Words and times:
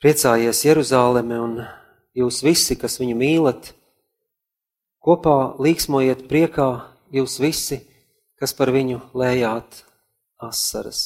Priecājies 0.00 0.62
Jeruzāleme 0.64 1.36
un 1.36 1.58
jūs 2.16 2.38
visi, 2.40 2.72
kas 2.80 2.94
viņu 2.96 3.18
mīlat, 3.20 3.66
kopā 5.04 5.58
līksmojiet 5.60 6.22
priekā 6.30 6.68
jūs 7.12 7.34
visi, 7.42 7.76
kas 8.40 8.56
par 8.56 8.72
viņu 8.72 8.96
lējāt 9.12 9.82
asaras. 10.40 11.02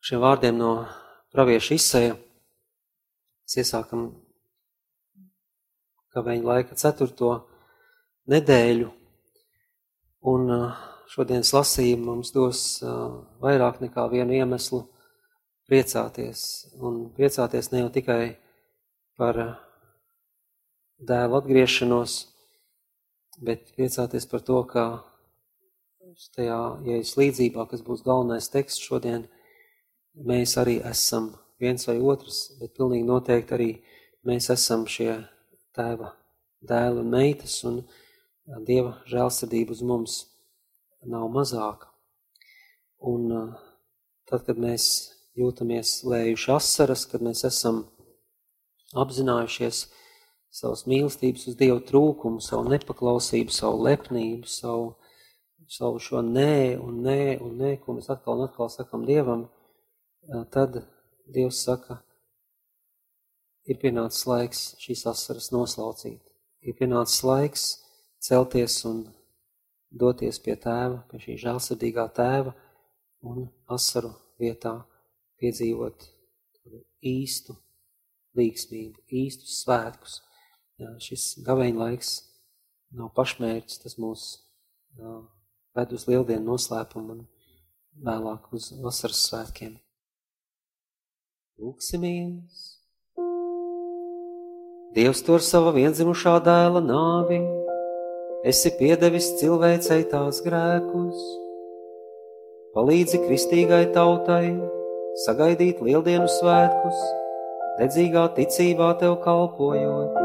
Šiem 0.00 0.22
vārdiem 0.24 0.56
no 0.56 0.70
pravieša 1.36 1.76
izsēja 1.76 2.16
mēs 2.16 3.58
iesākam 3.60 4.08
kavēņa 6.16 6.48
laika 6.48 6.80
ceturto 6.80 7.34
nedēļu, 8.32 8.88
un 10.32 10.56
šodienas 11.12 11.52
lasījumi 11.52 12.08
mums 12.08 12.32
dos 12.32 12.80
vairāk 13.44 13.84
nekā 13.84 14.08
vienu 14.16 14.40
iemeslu 14.40 14.86
priecāties, 15.68 16.40
un 16.80 17.08
priecāties 17.16 17.70
ne 17.72 17.84
jau 17.84 17.90
tikai 17.94 18.36
par 19.18 19.40
dēlu 20.98 21.38
atgriešanos, 21.40 22.16
bet 23.44 23.72
priecāties 23.76 24.28
par 24.30 24.44
to, 24.46 24.60
ka 24.68 24.84
tajā 26.36 26.58
jēzus 26.86 27.16
līdzībā, 27.18 27.66
kas 27.70 27.82
būs 27.86 28.04
galvenais 28.06 28.50
teksts 28.52 28.84
šodien, 28.86 29.26
mēs 30.14 30.54
arī 30.60 30.78
esam 30.86 31.32
viens 31.60 31.86
vai 31.88 31.96
otrs, 31.98 32.44
bet 32.60 32.76
pilnīgi 32.76 33.06
noteikti 33.08 33.56
arī 33.56 33.70
mēs 34.26 34.50
esam 34.54 34.86
šie 34.90 35.16
tēva 35.74 36.12
dēla 36.64 37.02
un 37.02 37.10
meitas, 37.12 37.60
un 37.68 37.82
Dieva 38.44 38.98
žēlsirdība 39.08 39.72
uz 39.72 39.80
mums 39.80 40.14
nav 41.08 41.30
mazāka. 41.32 41.88
Un 43.00 43.54
tad, 44.28 44.44
kad 44.44 44.60
mēs 44.60 45.13
jūtamies 45.38 45.98
lējuši 46.06 46.50
asaras, 46.54 47.04
kad 47.10 47.24
mēs 47.24 47.44
esam 47.48 47.84
apzinājušies 48.94 49.84
savas 50.54 50.84
mīlestības 50.86 51.48
uz 51.50 51.58
Dievu 51.58 51.80
trūkumu, 51.88 52.42
savu 52.44 52.68
nepaklausību, 52.70 53.54
savu 53.54 53.82
lepnību, 53.88 54.46
savu, 54.50 54.92
savu 55.70 55.98
šo 56.02 56.22
nē 56.22 56.78
un 56.78 57.02
nē 57.06 57.20
un 57.42 57.58
nē, 57.58 57.74
ko 57.82 57.96
mēs 57.98 58.10
atkal 58.14 58.38
un 58.38 58.46
atkal 58.46 58.70
sakam 58.70 59.06
Dievam, 59.08 59.48
tad 60.54 60.84
Dievs 61.34 61.64
saka, 61.66 61.98
ir 63.66 63.80
pienācis 63.80 64.26
laiks 64.28 64.64
šīs 64.82 65.06
asaras 65.10 65.50
noslaucīt. 65.54 66.20
Ir 66.64 66.76
pienācis 66.78 67.24
laiks 67.26 67.66
celties 68.22 68.76
un 68.88 69.06
doties 69.90 70.38
pie 70.44 70.54
tēva, 70.60 71.02
pie 71.10 71.20
šī 71.22 71.38
žēlsirdīgā 71.42 72.06
tēva 72.16 72.54
un 73.24 73.48
asaru 73.72 74.12
vietā 74.40 74.78
piedzīvot 75.42 76.08
īstu 77.04 77.56
līgsmību, 78.38 79.04
īstus 79.14 79.60
svētkus. 79.62 80.20
Jā, 80.80 80.90
šis 81.02 81.34
gaveņa 81.46 81.78
laiks 81.78 82.14
nav 82.94 83.12
pašmērķis, 83.14 83.80
tas 83.84 83.96
mūs 84.00 84.26
jā, 84.98 85.14
ved 85.78 85.94
uz 85.94 86.06
lieldienu 86.10 86.48
noslēpumu 86.50 87.18
un 87.18 87.24
vēlāk 88.04 88.50
uz 88.56 88.72
vasaras 88.82 89.22
svētkiem. 89.28 89.76
Lūksimies! 91.62 92.70
Dievs 94.94 95.22
tur 95.26 95.42
sava 95.42 95.72
vienzimušā 95.74 96.36
dēla 96.46 96.82
nāvi, 96.82 97.40
esi 98.46 98.70
piedevis 98.78 99.32
cilvēcei 99.40 100.04
tās 100.10 100.38
grēkus, 100.44 101.24
palīdzi 102.74 103.22
kristīgai 103.24 103.88
tautai, 103.94 104.52
sagaidīt 105.22 105.78
lieldienu 105.78 106.26
svētkus, 106.26 107.02
dedzīgā 107.78 108.24
ticībā 108.34 108.88
tev 108.98 109.20
kalpojot. 109.22 110.16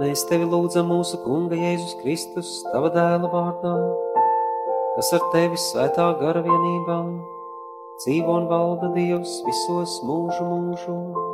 Mēs 0.00 0.24
tevi 0.26 0.48
lūdzam 0.50 0.88
mūsu 0.90 1.20
Kunga 1.22 1.54
Jēzus 1.54 1.92
Kristus, 2.00 2.48
tava 2.72 2.90
dēla 2.90 3.30
vārdā, 3.30 3.74
kas 4.96 5.12
ar 5.14 5.26
tevi 5.34 5.60
svētā 5.60 6.08
gara 6.18 6.42
vienībā 6.42 6.96
dzīvo 8.02 8.40
un 8.40 8.48
valda 8.50 8.90
Dievs 8.96 9.36
visos 9.46 9.94
mūžu 10.08 10.48
mūžos. 10.48 11.30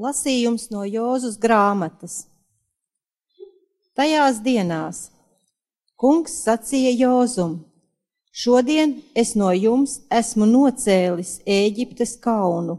Lasījums 0.00 0.66
no 0.74 0.82
Jūzus 0.88 1.38
grāmatas. 1.38 2.24
Tajās 3.94 4.40
dienās 4.42 5.10
Kungs 6.00 6.32
sacīja 6.46 6.94
Jozum: 6.96 7.58
Šodien 8.32 8.94
es 9.22 9.34
no 9.36 9.50
jums 9.52 9.98
esmu 10.18 10.46
nocēlis 10.48 11.32
Ēģiptes 11.44 12.14
kaunu. 12.24 12.78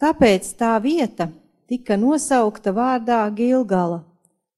Tāpēc 0.00 0.46
tā 0.56 0.70
vieta 0.80 1.26
tika 1.68 1.98
nosaukta 2.00 2.72
vārdā 2.72 3.18
Gilgala 3.36 3.98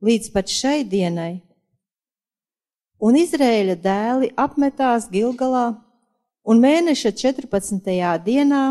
līdz 0.07 0.31
pat 0.37 0.53
šai 0.59 0.85
dienai. 0.93 1.41
Un 3.03 3.19
Izrēļa 3.19 3.77
dēli 3.83 4.31
apmetās 4.45 5.11
Gilgalā, 5.11 5.67
un 6.47 6.63
mēneša 6.63 7.15
14. 7.25 7.91
dienā, 8.31 8.63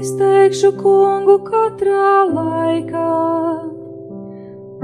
Es 0.00 0.10
teikšu 0.20 0.70
kungu 0.82 1.36
katrā 1.48 2.10
laikā. 2.34 3.14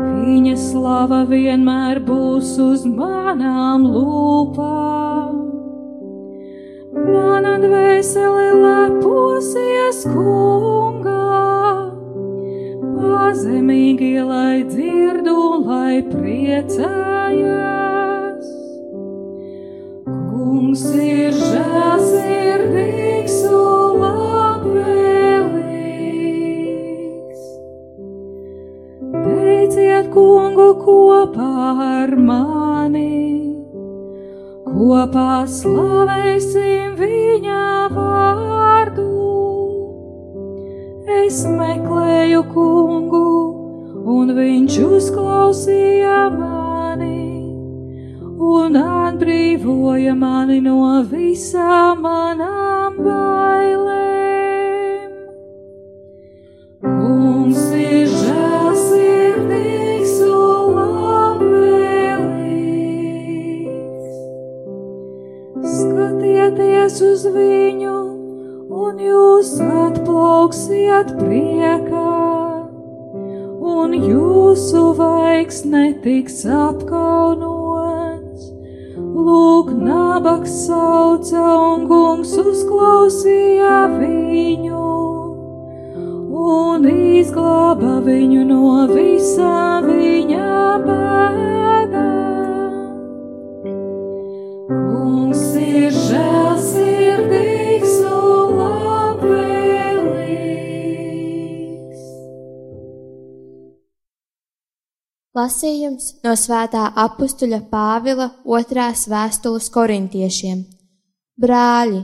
Viņa 0.01 0.57
slava 0.65 1.21
vienmēr 1.29 2.01
būs 2.09 2.57
uz 2.71 2.89
manām 2.89 3.85
lūpām. 3.85 5.40
Mana 7.01 7.55
dvēsele 7.63 8.49
leposies 8.61 10.03
kungā, 10.05 11.15
pazemīgi 12.97 14.11
lai 14.27 14.59
dzirdu, 14.69 15.37
lai 15.65 16.03
priecājas. 16.11 16.85
Kungs 20.05 20.85
ir 20.93 21.33
žēlsirdīgs 21.39 23.39
un 23.49 23.97
labvēlīgs. 24.05 25.49
Teiciet 29.25 30.13
kungu 30.13 30.69
kopā 30.85 31.51
ar 31.89 32.13
mani 32.29 33.30
kopā 34.81 35.45
slavēsim 35.45 36.95
viņa 36.97 37.65
vārdu. 37.93 39.09
Es 41.21 41.43
meklēju 41.45 42.41
kungu, 42.55 43.27
un 44.15 44.33
viņš 44.39 44.79
uzklausīja 44.87 46.23
mani, 46.39 47.21
un 48.55 48.81
atbrīvoja 48.85 50.17
mani 50.17 50.63
no 50.65 50.81
visām 51.13 52.01
manām 52.07 52.97
bailēm. 53.05 53.80
Atplauksiet 70.51 71.15
priekā, 71.15 72.11
un 73.63 73.95
jūsu 73.95 74.97
vaigs 74.99 75.63
netiks 75.65 76.43
apkaunots. 76.45 78.51
Lūk, 78.99 79.71
nabaks 79.79 80.51
sauca, 80.67 81.39
un 81.39 81.87
kungs 81.87 82.35
uzklausīja 82.35 83.95
viņu 84.01 84.83
un 86.41 86.85
izglāba 86.91 88.01
viņu 88.03 88.43
no 88.51 88.89
visām 88.91 89.87
viņa 89.87 90.51
bēdām. 90.83 91.70
Lasījums 105.31 106.09
no 106.25 106.33
svētā 106.35 106.89
apstuļa 106.99 107.61
Pāvila 107.71 108.33
otrās 108.43 109.05
vēstules 109.07 109.69
korintiešiem. 109.71 110.65
Brāļi, 111.39 112.01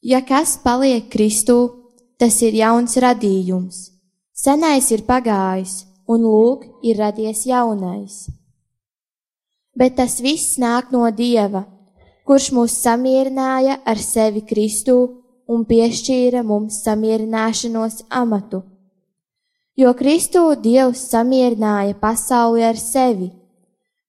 ja 0.00 0.22
kas 0.24 0.54
paliek 0.62 1.10
Kristū, 1.12 1.58
tas 2.16 2.38
ir 2.40 2.56
jauns 2.56 2.96
radījums. 3.04 3.82
Senais 4.32 4.88
ir 4.96 5.04
pagājis, 5.04 5.82
un 6.08 6.24
lūk, 6.24 6.64
ir 6.88 6.96
radies 7.02 7.44
jaunais. 7.44 8.16
Bet 9.76 9.98
tas 10.00 10.16
viss 10.24 10.56
nāk 10.56 10.88
no 10.96 11.04
Dieva, 11.12 11.66
kurš 12.24 12.48
mūs 12.56 12.78
samierināja 12.80 13.82
ar 13.84 14.00
sevi 14.00 14.40
Kristū 14.40 14.96
un 15.52 15.68
piešķīra 15.68 16.40
mums 16.48 16.80
samierināšanos 16.86 18.06
amatu. 18.08 18.62
Jo 19.76 19.92
Kristū 19.92 20.44
Dievs 20.60 21.02
samierināja 21.10 21.96
pasauli 22.00 22.64
ar 22.64 22.78
sevi, 22.80 23.30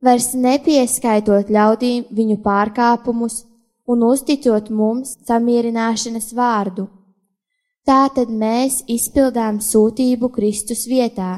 vairs 0.02 0.32
nepieskaitot 0.34 1.50
ļaudīm 1.52 2.06
viņu 2.12 2.38
pārkāpumus 2.46 3.42
un 3.88 4.06
uzticot 4.08 4.70
mums 4.70 5.18
samierināšanas 5.28 6.32
vārdu 6.38 6.88
Tātad 7.88 8.28
mēs 8.28 8.82
izpildām 8.92 9.62
sūtību 9.64 10.28
Kristus 10.36 10.82
vietā, 10.92 11.38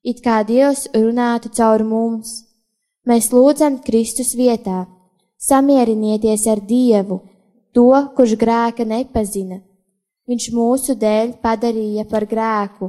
it 0.00 0.22
kā 0.24 0.38
Dievs 0.48 0.86
runātu 0.94 1.50
caur 1.52 1.84
mums. 1.84 2.30
Mēs 3.04 3.28
lūdzam 3.28 3.76
Kristus 3.84 4.30
vietā, 4.32 4.86
samierinieties 5.36 6.46
ar 6.48 6.62
Dievu, 6.64 7.18
to, 7.76 7.90
kurš 8.16 8.32
grēka 8.40 8.86
nepazina. 8.88 9.60
Viņš 10.24 10.48
mūsu 10.56 10.96
dēļ 10.96 11.34
padarīja 11.44 12.06
par 12.08 12.24
grēku, 12.30 12.88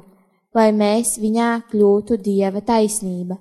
lai 0.53 0.69
mēs 0.75 1.17
viņā 1.21 1.49
kļūtu 1.71 2.19
Dieva 2.21 2.61
taisnība. 2.65 3.39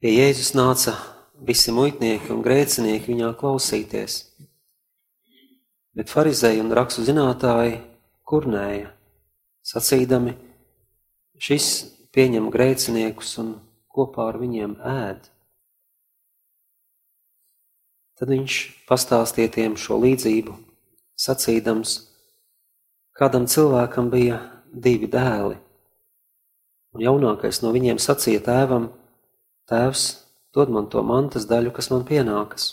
Pie 0.00 0.16
Jēzus 0.16 0.54
nāca 0.56 0.96
visi 1.44 1.74
muitnieki 1.76 2.32
un 2.32 2.40
grēcinieki 2.44 3.12
viņā 3.12 3.34
klausīties 3.40 4.22
bet 5.96 6.10
farizēji 6.12 6.62
un 6.62 6.72
rakstu 6.74 7.04
zinātāji 7.06 7.80
kurnēja, 8.28 8.92
sacīdami, 9.66 10.36
šis 11.40 11.66
pieņem 12.14 12.50
grēciniekus 12.52 13.34
un 13.42 13.54
kopā 13.90 14.30
ar 14.30 14.38
viņiem 14.40 14.76
ēd. 14.86 15.26
Tad 18.20 18.32
viņš 18.32 18.56
pastāstīja 18.88 19.54
tiem 19.56 19.76
šo 19.80 19.98
līdzību, 20.02 20.54
sacīdams, 21.20 21.96
kādam 23.20 23.44
cilvēkam 23.50 24.08
bija 24.12 24.40
divi 24.72 25.08
dēli, 25.10 25.58
un 26.96 27.04
jaunākais 27.04 27.60
no 27.60 27.72
viņiem 27.74 28.00
sacīja 28.00 28.40
tēvam, 28.46 28.88
tēvs, 29.68 30.04
dod 30.56 30.72
man 30.72 30.88
to 30.90 31.02
mantas 31.06 31.46
daļu, 31.50 31.74
kas 31.76 31.90
man 31.92 32.06
pienākas, 32.08 32.72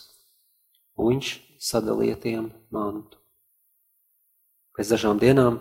un 0.96 1.12
viņš 1.12 1.34
sadalīja 1.62 2.18
tiem 2.24 2.50
mantu. 2.74 3.20
Pēc 4.78 4.94
dažām 4.94 5.20
dienām 5.20 5.60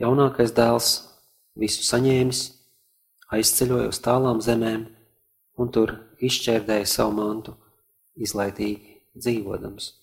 jaunākais 0.00 0.54
dēls 0.56 0.90
visu 1.58 1.84
saņēmis, 1.84 2.42
aizceļoja 3.34 3.92
uz 3.92 4.00
tālām 4.02 4.42
zemēm 4.44 4.86
un 5.58 5.72
tur 5.74 5.94
izšķērdēja 6.24 6.88
savu 6.88 7.14
mantu, 7.18 7.54
izlaidīgi 8.18 8.98
dzīvodams. 9.18 9.97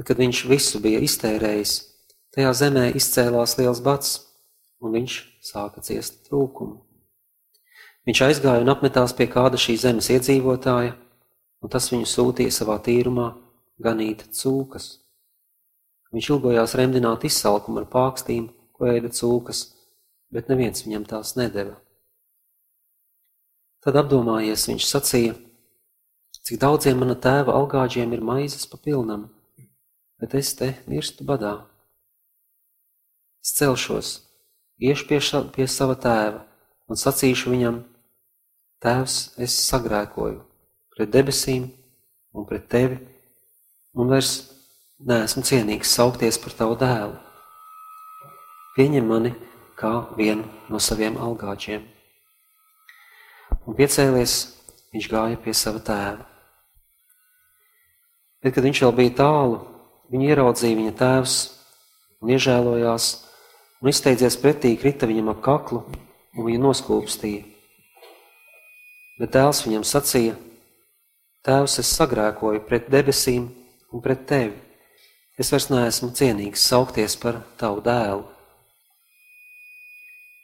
Bet, 0.00 0.06
kad 0.08 0.16
viņš 0.16 0.38
visu 0.48 0.78
bija 0.80 0.96
iztērējis, 1.04 1.70
tajā 2.32 2.50
zemē 2.56 2.86
izcēlās 2.96 3.52
liels 3.58 3.82
bats, 3.84 4.12
un 4.80 4.94
viņš 4.96 5.16
sāka 5.44 5.82
ciest 5.84 6.22
trūkumu. 6.24 6.78
Viņš 8.08 8.22
aizgāja 8.24 8.62
un 8.64 8.72
apmetās 8.72 9.12
pie 9.12 9.26
kāda 9.28 9.58
šī 9.60 9.74
zemes 9.82 10.06
iedzīvotāja, 10.08 10.94
un 11.60 11.72
tas 11.74 11.90
viņu 11.92 12.08
sūtīja 12.08 12.54
savā 12.56 12.78
tīrumā 12.80 13.26
ganīt 13.76 14.22
cūkas. 14.38 14.86
Viņš 16.16 16.28
ilgojās 16.32 16.72
remdināt 16.80 17.26
izsalkumu 17.28 17.82
ar 17.82 17.88
pākstīm, 17.92 18.46
ko 18.72 18.88
ēda 18.88 19.10
cūkas, 19.12 19.60
bet 20.32 20.48
neviens 20.48 20.80
viņam 20.86 21.04
tās 21.10 21.34
nedeva. 21.36 21.74
Tad 23.84 24.00
apdomājies, 24.00 24.64
viņš 24.72 24.88
sacīja, 24.94 25.36
cik 26.40 26.62
daudziem 26.64 27.04
mana 27.04 27.18
tēva 27.20 27.58
algāģiem 27.60 28.16
ir 28.16 28.24
maizes 28.24 28.64
pa 28.64 28.80
pilnam, 28.80 29.28
bet 30.20 30.36
es 30.38 30.52
te 30.56 30.74
mirstu 30.86 31.24
badā. 31.26 31.54
Es 33.40 33.54
celšos, 33.56 34.12
iešu 34.76 35.08
pie, 35.08 35.20
ša, 35.24 35.46
pie 35.54 35.66
sava 35.68 35.96
tēva 35.96 36.44
un 36.90 36.98
sacīšu 37.00 37.52
viņam, 37.54 37.80
tēvs, 38.84 39.16
es 39.40 39.56
sagrēkoju 39.68 40.42
pret 40.96 41.12
debesīm 41.14 41.70
un 42.36 42.44
pret 42.48 42.66
tevi, 42.68 42.98
un 43.96 44.10
vairs 44.12 44.50
neesmu 45.00 45.42
cienīgs 45.46 45.94
saukties 45.96 46.36
par 46.42 46.56
tavu 46.58 46.76
dēlu. 46.80 47.16
Pieņem 48.76 49.08
mani 49.08 49.32
kā 49.80 49.92
vienu 50.18 50.44
no 50.68 50.80
saviem 50.82 51.16
algāčiem. 51.16 51.86
Un 53.64 53.76
piecēlies, 53.76 54.34
viņš 54.92 55.08
gāja 55.08 55.40
pie 55.40 55.54
sava 55.56 55.80
tēva. 55.84 56.26
Bet, 58.40 58.54
kad 58.56 58.64
viņš 58.64 58.84
vēl 58.84 58.94
bija 58.96 59.16
tālu, 59.20 59.58
viņu 60.10 60.28
ieraudzīja 60.30 60.78
viņa 60.78 60.94
tēvs 60.98 61.38
un 62.20 62.34
iežēlojās, 62.34 63.08
un 63.80 63.92
izteidzies 63.92 64.36
pretī, 64.42 64.74
krita 64.76 65.08
viņam 65.08 65.32
ap 65.32 65.42
kaklu 65.46 65.84
un 66.36 66.46
viņu 66.46 66.60
noskūpstīja. 66.66 67.46
Bet 69.20 69.36
dēls 69.36 69.64
viņam 69.66 69.84
sacīja, 69.84 70.36
Tēvs, 71.40 71.78
es 71.80 71.90
sagrēkoju 71.96 72.60
pret 72.68 72.90
debesīm 72.92 73.46
un 73.96 74.02
pret 74.04 74.26
tevi. 74.28 74.58
Es 75.40 75.48
vairs 75.48 75.70
neesmu 75.72 76.10
cienīgs 76.12 76.66
saukties 76.68 77.14
par 77.16 77.38
tavu 77.56 77.80
dēlu. 77.80 78.26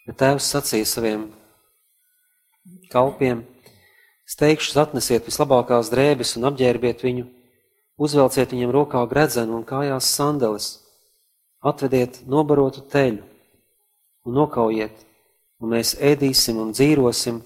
Bet 0.08 0.16
tēvs 0.22 0.46
sacīja 0.54 0.88
saviem 0.88 1.26
kalpiem: 2.88 3.42
Steigšus 4.24 4.78
atnesiet 4.80 5.28
vislabākās 5.28 5.92
drēbes 5.92 6.32
un 6.40 6.48
apģērbiet 6.48 7.04
viņu, 7.04 7.26
uzvelciet 7.96 8.52
viņam 8.52 8.72
rokā 8.74 9.02
gredzenu 9.08 9.56
un 9.58 9.64
kājās 9.66 10.08
sandeles, 10.16 10.68
atvediet 11.64 12.22
nobarotu 12.28 12.84
teļu 12.92 13.24
un 14.26 14.36
nokaujiet, 14.36 14.96
un 15.60 15.72
mēs 15.72 15.94
ēdīsim 16.02 16.58
un 16.60 16.72
dzīvosim, 16.76 17.40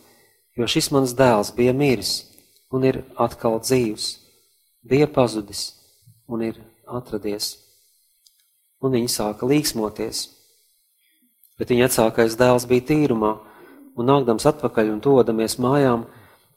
jo 0.57 0.67
šis 0.67 0.91
mans 0.95 1.15
dēls 1.17 1.53
bija 1.57 1.75
miris 1.77 2.15
un 2.73 2.85
ir 2.87 3.03
atkal 3.19 3.61
dzīvs, 3.63 4.11
bija 4.83 5.09
pazudis 5.11 5.71
un 6.31 6.43
ir 6.47 6.61
atradies. 6.87 7.57
Un 8.81 8.95
viņi 8.97 9.11
sāka 9.13 9.45
līksmoties. 9.45 10.29
Bet 11.61 11.69
viņa 11.69 11.91
vecākais 11.91 12.39
dēls 12.41 12.65
bija 12.71 12.87
tīrumā, 12.89 13.35
un 13.99 14.09
nākdams 14.09 14.47
atpakaļ 14.49 14.95
un 14.95 15.03
todamies 15.05 15.59
mājām, 15.61 16.07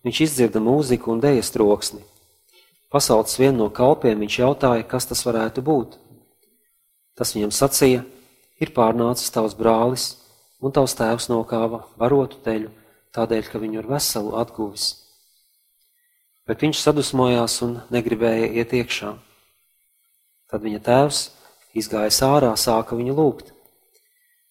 viņš 0.08 0.22
izdzirda 0.28 0.62
mūziku 0.64 1.12
un 1.12 1.20
dējas 1.24 1.52
troksni. 1.52 2.00
Pasaucis 2.94 3.40
vienu 3.42 3.64
no 3.64 3.70
kalpiem, 3.74 4.20
viņš 4.22 4.40
jautāja, 4.40 4.88
kas 4.88 5.10
tas 5.10 5.24
varētu 5.26 5.66
būt. 5.66 5.98
Tas 7.18 7.34
viņam 7.34 7.54
sacīja, 7.54 8.04
ir 8.62 8.74
pārnācis 8.76 9.34
tavs 9.34 9.58
brālis, 9.58 10.12
un 10.62 10.74
tavs 10.74 10.94
tēvs 10.98 11.32
nokāva 11.34 11.84
barotu 11.98 12.42
teļu, 12.46 12.70
tādēļ, 13.18 13.50
ka 13.50 13.62
viņu 13.62 13.82
ir 13.82 13.90
veselu 13.90 14.38
atguvis 14.42 14.92
bet 16.48 16.64
viņš 16.64 16.82
sadusmojās 16.84 17.60
un 17.66 17.78
negribēja 17.94 18.52
iet 18.60 18.74
iekšā. 18.76 19.14
Tad 20.52 20.64
viņa 20.66 20.82
tēvs 20.86 21.22
izgāja 21.78 22.12
ārā, 22.28 22.52
sāka 22.60 22.98
viņu 23.00 23.16
lūgt. 23.18 23.54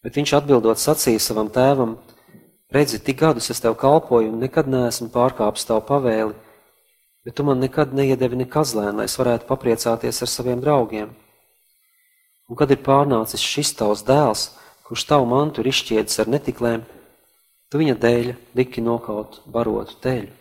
Bet 0.02 0.16
viņš 0.18 0.34
atbildot 0.40 0.80
sacīja 0.82 1.20
savam 1.22 1.50
tēvam: 1.52 1.98
Redzi, 2.72 2.98
tik 2.98 3.20
gadus 3.20 3.50
es 3.52 3.60
tev 3.62 3.76
kalpoju 3.78 4.32
un 4.32 4.40
nekad 4.42 4.66
neesmu 4.66 5.12
pārkāpis 5.12 5.68
tavu 5.68 5.84
pavēli, 5.86 6.34
bet 7.24 7.36
tu 7.36 7.44
man 7.46 7.62
nekad 7.62 7.94
neiedevi 7.94 8.40
ne 8.40 8.46
kazlēnu, 8.50 8.98
lai 9.00 9.06
es 9.10 9.18
varētu 9.18 9.46
papriecāties 9.48 10.22
ar 10.22 10.30
saviem 10.30 10.62
draugiem. 10.62 11.12
Un 12.50 12.58
kad 12.58 12.70
ir 12.74 12.82
pārnācis 12.84 13.42
šis 13.42 13.72
tavs 13.78 14.02
dēls, 14.06 14.50
kurš 14.86 15.06
tavu 15.08 15.28
mantu 15.30 15.62
ir 15.62 15.70
izšķiedis 15.70 16.18
ar 16.20 16.30
netiklēm, 16.32 16.82
tu 17.70 17.80
viņa 17.80 17.94
dēļ 18.02 18.32
liki 18.58 18.82
nokaut 18.84 19.40
barotu 19.48 19.96
teļu. 20.04 20.32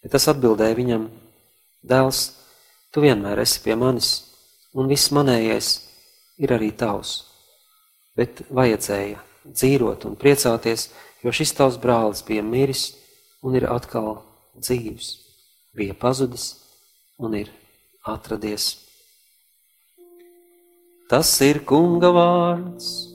Bet 0.00 0.14
tas 0.14 0.28
atbildēja 0.32 0.76
viņam, 0.78 1.08
dēls, 1.82 2.20
tu 2.92 3.02
vienmēr 3.04 3.42
esi 3.42 3.60
pie 3.64 3.74
manis, 3.76 4.12
un 4.76 4.88
viss 4.88 5.10
manējais 5.12 5.72
ir 6.40 6.54
arī 6.54 6.70
tavs. 6.76 7.16
Bet 8.16 8.44
vajadzēja 8.52 9.20
dzīvot 9.48 10.06
un 10.08 10.16
priecāties, 10.20 10.90
jo 11.24 11.32
šis 11.32 11.56
tavs 11.56 11.78
brālis 11.80 12.22
bija 12.26 12.44
miris 12.44 12.90
un 13.42 13.56
ir 13.56 13.66
atkal 13.72 14.20
dzīvs, 14.62 15.10
bija 15.76 15.96
pazudis 15.98 16.52
un 17.18 17.36
ir 17.36 17.50
atradies. 18.06 18.72
Tas 21.10 21.32
ir 21.42 21.64
kunga 21.66 22.12
vārds. 22.14 23.09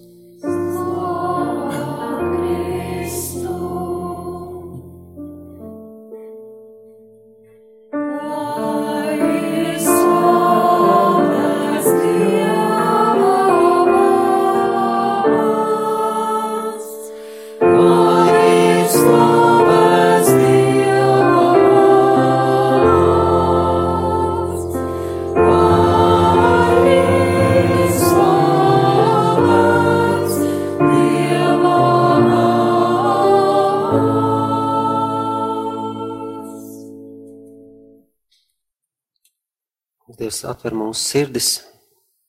Dievs 40.36 40.50
atver 40.52 40.74
mūsu 40.76 41.00
sirdis, 41.00 41.50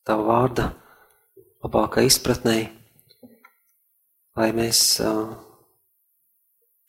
Tava 0.07 0.23
vārda 0.23 0.65
labākai 1.65 2.05
izpratnē, 2.07 2.69
lai 4.39 4.47
mēs 4.55 4.83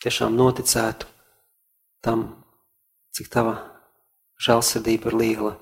tiešām 0.05 0.37
noticētu 0.37 1.09
tam, 2.05 2.21
cik 3.17 3.31
Tava 3.33 3.55
žēlsirdība 4.37 5.09
ir 5.09 5.17
liela 5.17 5.55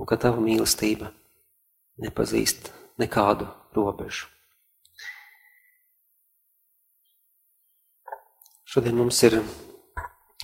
un 0.00 0.08
ka 0.08 0.16
Tava 0.16 0.40
mīlestība 0.40 1.12
nepazīst 2.00 2.72
nekādu 2.96 3.44
robežu. 3.76 4.32
Šodien 8.64 8.96
mums 8.96 9.20
ir, 9.28 9.42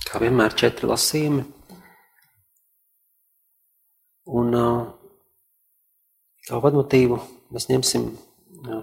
kā 0.05 0.21
vienmēr, 0.21 0.53
četri 0.53 0.93
lasījumi. 0.93 1.49
Un 4.25 4.55
kā 6.47 6.59
vadmotīvu 6.61 7.19
mēs 7.53 7.67
ņemsim 7.69 8.07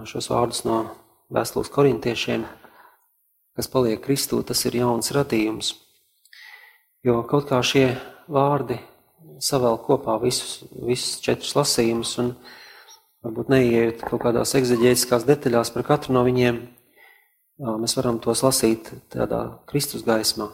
šos 0.07 0.29
vārdus 0.31 0.63
no 0.63 0.77
vēstules 1.33 1.71
korintiešiem, 1.73 2.45
kas 3.57 3.69
paliek 3.71 3.99
Kristū, 4.03 4.39
tas 4.47 4.63
ir 4.69 4.79
jauns 4.79 5.11
radījums. 5.15 5.73
Jo 7.03 7.21
kaut 7.27 7.49
kā 7.49 7.59
šie 7.65 7.97
vārdi 8.31 8.79
savēl 9.43 9.79
kopā 9.83 10.15
visus, 10.21 10.61
visus 10.71 11.19
četrus 11.23 11.55
lasījumus 11.57 12.15
un 12.23 12.31
varbūt 13.23 13.51
neieiet 13.51 14.03
kaut 14.07 14.23
kādās 14.23 14.55
egzeģētiskās 14.59 15.27
detaļās 15.27 15.73
par 15.75 15.87
katru 15.87 16.15
no 16.15 16.23
viņiem, 16.23 16.61
mēs 17.83 17.97
varam 17.99 18.19
tos 18.23 18.43
lasīt 18.45 18.93
tādā 19.11 19.43
Kristus 19.67 20.05
gaismā. 20.07 20.49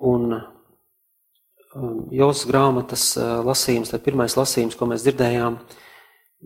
Un 0.00 0.40
Jūsu 1.70 2.48
grāmatas 2.50 3.12
uh, 3.14 3.44
lasījums, 3.46 3.92
tad 3.92 4.02
pirmais 4.02 4.34
lasījums, 4.34 4.74
ko 4.74 4.88
mēs 4.90 5.04
dzirdējām, 5.04 5.60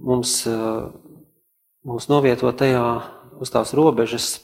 mums, 0.05 0.35
uh, 0.45 0.91
mums 1.89 2.11
novieto 2.11 2.51
tajā 2.53 2.83
uz 3.41 3.53
tās 3.55 3.73
robežas 3.73 4.43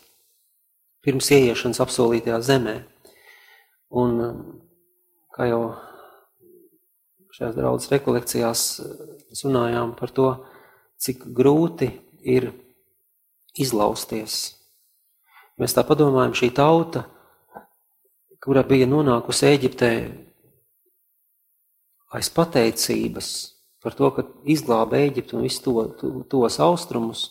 pirms 1.05 1.29
ieiešanas 1.37 1.83
apsolītajā 1.85 2.39
zemē. 2.49 2.75
Un, 3.93 4.15
um, 4.25 4.39
kā 5.37 5.51
jau 5.51 5.61
šajās 7.37 7.61
draudzes 7.61 7.93
rekolekcijās 7.93 8.65
uh, 8.81 9.05
runājām 9.45 9.93
par 10.01 10.17
to, 10.17 10.31
cik 10.97 11.29
grūti 11.37 11.91
ir 12.25 12.55
izlausties. 13.53 14.57
Mēs 15.61 15.77
tā 15.77 15.85
padomājam, 15.85 16.33
šī 16.33 16.55
tauta, 16.57 17.05
kura 18.41 18.65
bija 18.65 18.89
nonākusi 18.89 19.51
Eģiptē 19.53 19.93
aiz 22.11 22.31
pateicības 22.35 23.31
par 23.81 23.95
to, 23.97 24.11
ka 24.13 24.25
izglāba 24.51 24.99
Eģiptu 25.01 25.39
un 25.39 25.47
visu 25.47 25.63
to, 25.65 25.85
to, 26.01 26.11
tos 26.29 26.59
austrumus, 26.61 27.31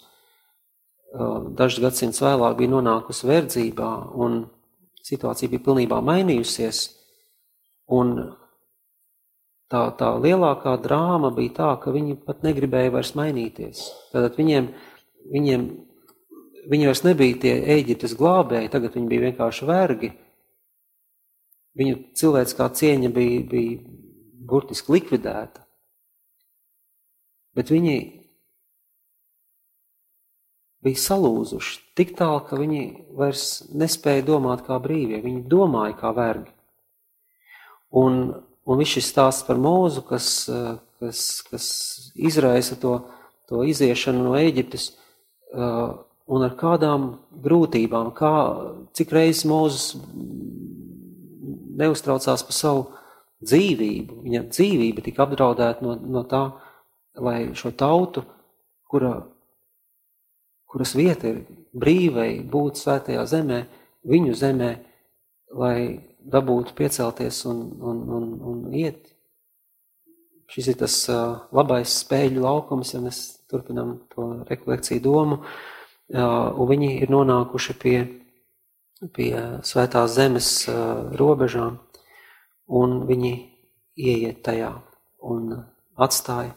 dažus 1.57 1.81
gadsimtus 1.83 2.21
vēlāk 2.23 2.57
bija 2.57 2.73
nonākusi 2.75 3.27
verdzībā 3.29 3.89
un 4.17 4.43
situācija 5.05 5.49
bija 5.49 5.65
pilnībā 5.65 5.99
mainījusies. 6.05 6.81
Un 7.89 8.15
tā, 9.69 9.83
tā 9.97 10.09
lielākā 10.21 10.75
drāma 10.81 11.31
bija 11.33 11.55
tā, 11.57 11.69
ka 11.81 11.93
viņi 11.93 12.19
pat 12.25 12.43
negribēja 12.45 12.93
vairs 12.93 13.15
mainīties. 13.17 13.85
Tātad 14.13 14.37
viņiem, 14.37 14.69
viņiem, 15.33 15.69
viņi 16.69 16.89
vairs 16.91 17.05
nebija 17.05 17.39
tie 17.45 17.55
Eģiptes 17.77 18.13
glābēji, 18.19 18.73
tagad 18.73 18.97
viņi 18.97 19.09
bija 19.09 19.25
vienkārši 19.29 19.69
vergi. 19.69 20.11
Viņu 21.79 21.97
cilvēciskā 22.17 22.69
cieņa 22.77 23.09
bija, 23.13 23.41
bija 23.49 23.97
burtiski 24.49 24.95
likvidēta. 24.95 25.63
Bet 27.57 27.71
viņi 27.73 27.97
bija 30.85 31.01
salūzuši 31.01 31.79
tik 31.99 32.13
tālu, 32.19 32.43
ka 32.47 32.59
viņi 32.59 32.83
vairs 33.17 33.45
nespēja 33.75 34.25
domāt 34.29 34.63
kā 34.67 34.77
brīvie, 34.81 35.19
viņi 35.23 35.47
domāja 35.51 35.97
kā 35.99 36.13
vergi. 36.15 36.53
Un, 37.99 38.21
un 38.69 38.79
viss 38.79 38.95
šis 38.95 39.09
stāsts 39.11 39.47
par 39.47 39.59
mūzu, 39.59 40.05
kas, 40.07 40.29
kas, 41.01 41.23
kas 41.49 41.65
izraisa 42.15 42.77
to, 42.79 42.99
to 43.49 43.63
iziešanu 43.67 44.27
no 44.29 44.37
Eģiptes, 44.39 44.91
un 46.29 46.45
ar 46.45 46.55
kādām 46.59 47.09
grūtībām, 47.43 48.13
kā, 48.15 48.33
cik 48.95 49.11
reizes 49.17 49.47
mūzes 49.49 49.87
neuztraucās 51.79 52.45
par 52.45 52.55
savu 52.55 52.87
dzīvību, 53.45 54.21
viņa 54.25 54.43
dzīvība 54.49 55.03
tika 55.05 55.23
apdraudēta 55.25 55.85
no, 55.85 55.95
no 55.95 56.23
tā, 56.27 56.43
lai 57.19 57.51
šo 57.57 57.71
tautu, 57.75 58.23
kura, 58.89 59.13
kuras 60.69 60.95
vieta 60.97 61.31
ir 61.31 61.43
brīvai 61.75 62.41
būt 62.49 62.81
svētajā 62.81 63.25
zemē, 63.29 63.63
viņu 64.09 64.35
zemē, 64.37 64.73
lai 65.59 65.77
dabūtu 66.19 66.75
piecelties 66.77 67.43
un, 67.49 67.63
un, 67.79 68.03
un, 68.17 68.29
un 68.51 68.75
iet. 68.75 69.07
Šis 70.49 70.71
ir 70.71 70.79
tas 70.79 70.93
uh, 71.13 71.45
labais 71.53 71.99
spēļu 72.01 72.41
laukums, 72.41 72.95
ja 72.95 73.01
mēs 73.03 73.19
turpinām 73.49 73.99
to 74.13 74.29
rekolekciju 74.49 75.03
domu, 75.05 75.43
uh, 75.43 76.49
un 76.57 76.71
viņi 76.71 76.95
ir 77.03 77.13
nonākuši 77.13 77.75
pie, 77.81 77.99
pie 79.13 79.31
svētās 79.65 80.15
zemes 80.17 80.49
uh, 80.67 81.13
robežām 81.17 81.77
un 82.69 83.01
viņi 83.09 83.33
ieiet 83.99 84.43
tajā 84.45 84.71
un 85.25 85.51
atstāja 85.99 86.53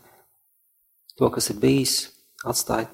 to, 1.18 1.28
kas 1.32 1.50
ir 1.52 1.58
bijis, 1.62 1.96
atstāja, 2.44 2.88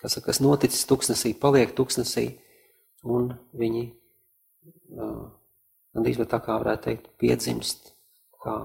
kas, 0.00 0.18
kas 0.24 0.40
noticis 0.44 0.86
tuksnesī, 0.88 1.34
paliek 1.38 1.74
tuksnesī, 1.76 2.28
un 3.02 3.32
viņi 3.58 3.84
gandrīz 5.92 6.20
vai 6.20 6.28
tā 6.30 6.40
kā 6.44 6.56
varētu 6.60 6.88
teikt, 6.88 7.10
piedzimst 7.20 7.92
kā 8.42 8.56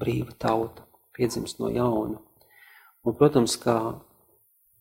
brīva 0.00 0.34
tauta, 0.40 0.86
piedzimst 1.16 1.60
no 1.60 1.70
jauna. 1.72 2.18
Un, 3.04 3.16
protams, 3.16 3.56
kā 3.60 3.76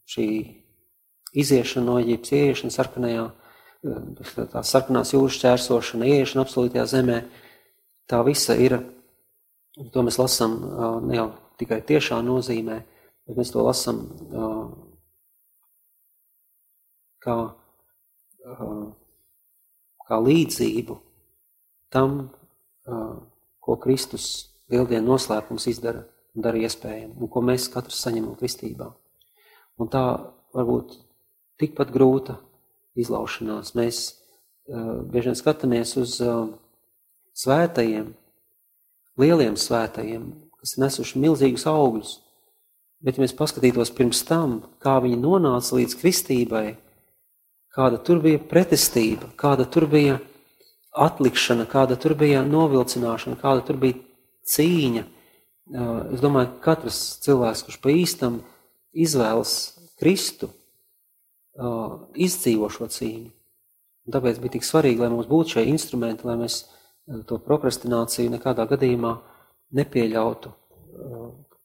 šī 0.09 0.27
iziešana 1.39 1.85
no 1.85 1.99
Eģiptes, 2.01 2.33
ieiešana 2.35 2.73
sarkanajā, 2.73 3.27
tā 4.51 4.63
sarkanās 4.65 5.13
jūras 5.13 5.39
čērsošana, 5.43 6.07
ieiešana 6.09 6.43
apsolītajā 6.43 6.87
zemē, 6.95 7.19
tā 8.09 8.19
visa 8.25 8.55
ir, 8.59 8.77
to 9.93 10.03
mēs 10.05 10.19
lasām 10.19 10.57
ne 11.07 11.19
jau 11.19 11.27
tikai 11.61 11.81
tiešā 11.85 12.19
nozīmē, 12.25 12.77
bet 13.27 13.39
mēs 13.39 13.53
to 13.53 13.63
lasām 13.63 14.01
kā, 17.23 17.35
kā 20.09 20.19
līdzību 20.25 20.97
tam, 21.93 22.21
ko 23.59 23.77
Kristus 23.83 24.29
lieldienu 24.71 25.13
noslēpums 25.13 25.67
izdara 25.69 26.05
un 26.35 26.45
dara 26.45 26.61
iespējamu, 26.61 27.17
un 27.19 27.31
ko 27.31 27.43
mēs 27.45 27.69
katrs 27.73 28.01
saņemam 28.05 28.37
kristībā. 28.39 28.89
Un 29.79 29.89
tā 29.91 30.03
varbūt 30.55 30.95
tikpat 31.59 31.91
grūta 31.93 32.37
izlaušanās. 32.99 33.73
Mēs 33.77 34.01
uh, 34.09 35.01
bieži 35.09 35.31
vien 35.31 35.39
skatāmies 35.39 35.95
uz 35.99 36.17
uh, 36.23 36.47
svētajiem, 37.39 38.11
lieliem 39.19 39.55
svētajiem, 39.59 40.25
kas 40.59 40.75
ir 40.75 40.83
nesuši 40.83 41.21
milzīgus 41.23 41.65
augļus. 41.69 42.17
Bet, 42.99 43.15
ja 43.15 43.23
mēs 43.23 43.35
paskatītos 43.35 43.93
pirms 43.95 44.25
tam, 44.27 44.57
kā 44.83 44.97
viņi 45.03 45.21
nonāca 45.21 45.77
līdz 45.77 45.95
kristībai, 46.01 46.65
kāda 47.75 47.99
tur 48.03 48.19
bija 48.23 48.41
pretestība, 48.43 49.29
kāda 49.39 49.63
tur 49.71 49.87
bija 49.87 50.17
atlikšana, 50.99 51.67
kāda 51.69 51.95
tur 52.01 52.17
bija 52.19 52.43
novilcināšana, 52.43 53.39
kāda 53.39 53.63
tur 53.67 53.79
bija 53.79 53.99
cīņa. 54.51 55.05
Es 56.11 56.23
domāju, 56.23 56.51
ka 56.57 56.73
katrs 56.73 56.99
cilvēks, 57.23 57.63
kurš 57.67 57.77
pa 57.79 57.93
īstam 57.93 58.41
izvēlas 58.91 59.53
Kristu, 60.01 60.49
izdzīvo 62.19 62.67
šo 62.73 62.89
cīņu. 62.91 63.29
Un 64.07 64.15
tāpēc 64.15 64.39
bija 64.41 64.57
tik 64.57 64.65
svarīgi, 64.65 65.03
lai 65.03 65.11
mums 65.13 65.29
būtu 65.29 65.55
šie 65.55 65.67
instrumenti, 65.69 66.25
lai 66.27 66.35
mēs 66.39 66.63
to 67.27 67.39
prokrastināciju 67.41 68.33
nekādā 68.35 68.65
gadījumā 68.69 69.15
nepieļautu 69.75 70.53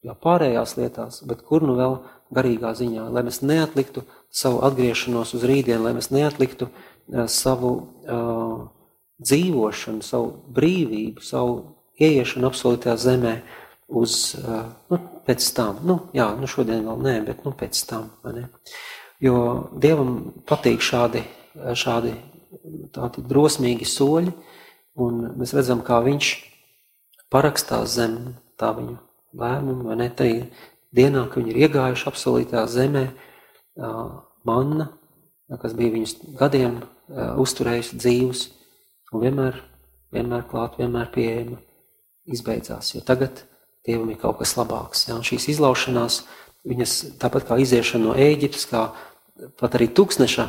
jau 0.04 0.14
pārējās 0.20 0.76
lietās, 0.78 1.22
bet 1.28 1.42
kur 1.46 1.64
nu 1.64 1.76
vēl 1.78 1.98
garīgā 2.35 2.74
ziņā, 2.76 3.09
lai 3.12 3.24
mēs 3.26 3.40
neatliktu 3.44 4.04
savu 4.35 4.61
atgriešanos 4.66 5.35
uz 5.37 5.44
rītdienu, 5.48 5.85
lai 5.87 5.94
mēs 5.96 6.11
neatliktu 6.14 6.68
uh, 6.68 7.24
savu 7.30 7.72
uh, 7.76 8.66
dzīvošanu, 9.24 10.04
savu 10.04 10.33
brīvību, 10.57 11.24
savu 11.24 11.61
ieiešanu 12.02 12.50
absolūtajā 12.50 12.96
zemē 13.00 13.35
uz, 13.94 14.35
uh, 14.40 14.66
nu, 14.90 15.00
pēc 15.28 15.46
tam. 15.57 15.80
Nu, 15.87 15.98
jā, 16.16 16.28
nu 16.40 16.50
šodien 16.50 16.85
vēl 16.88 17.04
nē, 17.04 17.16
bet 17.28 17.44
nu 17.46 17.54
pēc 17.57 17.85
tam, 17.88 18.11
vai 18.24 18.37
ne? 18.40 18.48
Jo 19.22 19.37
Dievam 19.80 20.16
patīk 20.48 20.83
šādi, 20.85 21.22
šādi 21.78 22.12
tādi 22.92 23.22
drosmīgi 23.24 23.87
soļi, 23.88 24.35
un 25.00 25.20
mēs 25.38 25.54
redzam, 25.57 25.83
kā 25.85 26.00
viņš 26.04 26.30
parakstās 27.33 27.96
zem 27.96 28.35
tā 28.61 28.72
viņu 28.76 28.96
lēmumu, 29.35 29.88
vai 29.90 29.98
ne, 29.98 30.09
tai 30.14 30.30
dienā, 30.94 31.26
kad 31.28 31.42
viņi 31.42 31.54
ir 31.54 31.62
iegājuši 31.66 32.09
apsolītā 32.11 32.66
zemē, 32.70 33.09
manna, 34.46 34.90
kas 35.61 35.74
bija 35.76 35.94
viņus 35.96 36.14
gadiem 36.38 36.78
uzturējusi 37.42 37.98
dzīvus, 37.98 38.44
un 39.12 39.24
vienmēr, 39.24 39.59
vienmēr 40.14 40.46
klāt, 40.50 40.78
vienmēr 40.78 41.11
pieejama, 41.14 41.59
izbeidzās, 42.30 42.94
jo 42.94 43.02
tagad 43.04 43.44
Dievam 43.85 44.09
ir 44.09 44.16
kaut 44.16 44.38
kas 44.38 44.54
labāks. 44.57 45.02
Ja? 45.11 45.18
Un 45.18 45.26
šīs 45.28 45.44
izlaušanās, 45.52 46.22
viņas 46.64 46.92
tāpat 47.20 47.44
kā 47.50 47.59
iziešana 47.61 48.07
no 48.07 48.14
Ēģiptes, 48.16 48.64
kā 48.70 48.87
pat 49.61 49.76
arī 49.76 49.90
tūkstneša 49.92 50.46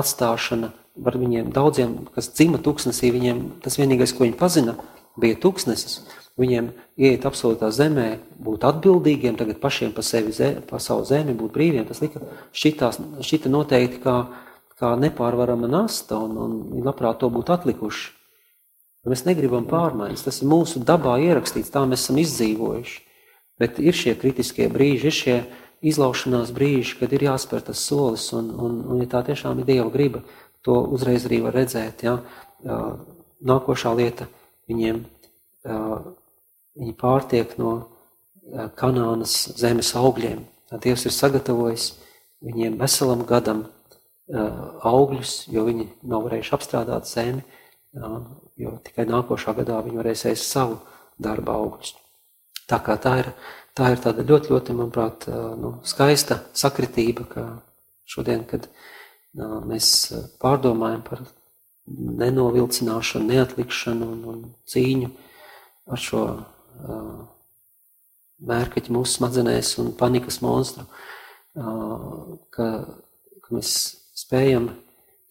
atstāšana, 0.00 0.70
var 0.96 1.18
viņiem 1.20 1.50
daudziem, 1.54 1.96
kas 2.14 2.30
dzima 2.32 2.60
tūkstnesī, 2.62 3.12
viņiem 3.14 3.42
tas 3.64 3.78
vienīgais, 3.80 4.14
ko 4.16 4.24
viņi 4.24 4.38
pazina, 4.40 4.76
bija 5.20 5.38
tūkstnesis 5.42 6.00
viņiem 6.40 6.68
ieiet 7.00 7.24
absolūtā 7.28 7.70
zemē, 7.72 8.08
būt 8.44 8.66
atbildīgiem, 8.68 9.38
tagad 9.40 9.60
pašiem 9.60 9.94
par 9.96 10.04
sevi, 10.04 10.34
zem, 10.36 10.60
par 10.68 10.82
savu 10.84 11.06
zemi, 11.08 11.36
būt 11.36 11.54
brīviem, 11.54 11.86
tas 11.88 12.02
lika 12.04 12.20
šitās, 12.56 13.00
šita 13.24 13.52
noteikti 13.52 14.02
kā, 14.04 14.18
kā 14.76 14.92
nepārvarama 15.00 15.68
nasta, 15.70 16.20
un, 16.20 16.36
un 16.36 16.84
labprāt 16.84 17.22
to 17.22 17.32
būtu 17.32 17.56
atlikuši. 17.56 18.12
Mēs 19.06 19.22
negribam 19.22 19.68
pārmaiņas, 19.70 20.24
tas 20.26 20.40
ir 20.42 20.48
mūsu 20.50 20.80
dabā 20.82 21.14
ierakstīts, 21.22 21.70
tā 21.70 21.84
mēs 21.86 22.02
esam 22.02 22.18
izdzīvojuši. 22.18 22.96
Bet 23.56 23.78
ir 23.78 23.94
šie 23.96 24.16
kritiskie 24.18 24.66
brīži, 24.68 25.06
ir 25.06 25.14
šie 25.14 25.36
izlaušanās 25.86 26.50
brīži, 26.52 26.96
kad 26.98 27.14
ir 27.14 27.28
jāspēr 27.28 27.62
tas 27.68 27.84
solis, 27.86 28.26
un, 28.36 28.50
un, 28.50 28.80
un 28.90 29.04
ja 29.04 29.06
tā 29.12 29.22
tiešām 29.28 29.62
ir 29.62 29.68
Dieva 29.68 29.86
griba, 29.94 30.24
to 30.66 30.80
uzreiz 30.96 31.26
arī 31.28 31.40
var 31.44 31.56
redzēt. 31.56 32.02
Ja? 32.06 32.18
Nākošā 33.46 33.92
lieta 33.96 34.26
viņiem 34.70 35.04
viņi 36.76 36.96
pārtiek 37.00 37.54
no 37.60 37.76
Kanānas 38.78 39.34
zemes 39.58 39.90
augļiem. 39.98 40.44
Dievs 40.82 41.06
ir 41.06 41.14
sagatavojis 41.14 41.92
viņiem 42.44 42.76
veselam 42.78 43.24
gadam 43.26 43.64
augļus, 44.86 45.46
jo 45.50 45.64
viņi 45.66 45.86
nav 46.10 46.26
varējuši 46.26 46.54
apstrādāt 46.56 47.08
zemi, 47.10 47.44
jo 48.58 48.74
tikai 48.86 49.06
nākošā 49.08 49.54
gadā 49.60 49.78
viņi 49.86 50.00
varēs 50.00 50.26
ēst 50.32 50.50
savu 50.50 50.80
darba 51.22 51.56
augļus. 51.60 51.94
Tā 52.66 52.80
kā 52.82 52.96
tā 53.02 53.14
ir, 53.22 53.30
tā 53.78 53.92
ir 53.94 54.02
tāda 54.02 54.26
ļoti, 54.26 54.50
ļoti, 54.50 54.74
manuprāt, 54.74 55.28
nu, 55.60 55.76
skaista 55.86 56.40
sakritība, 56.54 57.26
ka 57.30 57.46
šodien, 58.10 58.42
kad 58.50 58.66
mēs 59.36 59.88
pārdomājam 60.42 61.02
par 61.06 61.22
nenovilcināšanu, 61.86 63.28
neatlikšanu 63.30 64.08
un, 64.14 64.22
un 64.32 64.38
cīņu 64.70 65.10
ar 65.92 66.02
šo 66.02 66.22
mērkaķi 68.46 68.92
mūsu 68.92 69.18
smadzenēs 69.18 69.76
un 69.82 69.92
panikas 69.96 70.40
monstru, 70.44 70.86
ka, 71.54 72.66
ka 73.44 73.54
mēs 73.54 73.70
spējam 74.18 74.70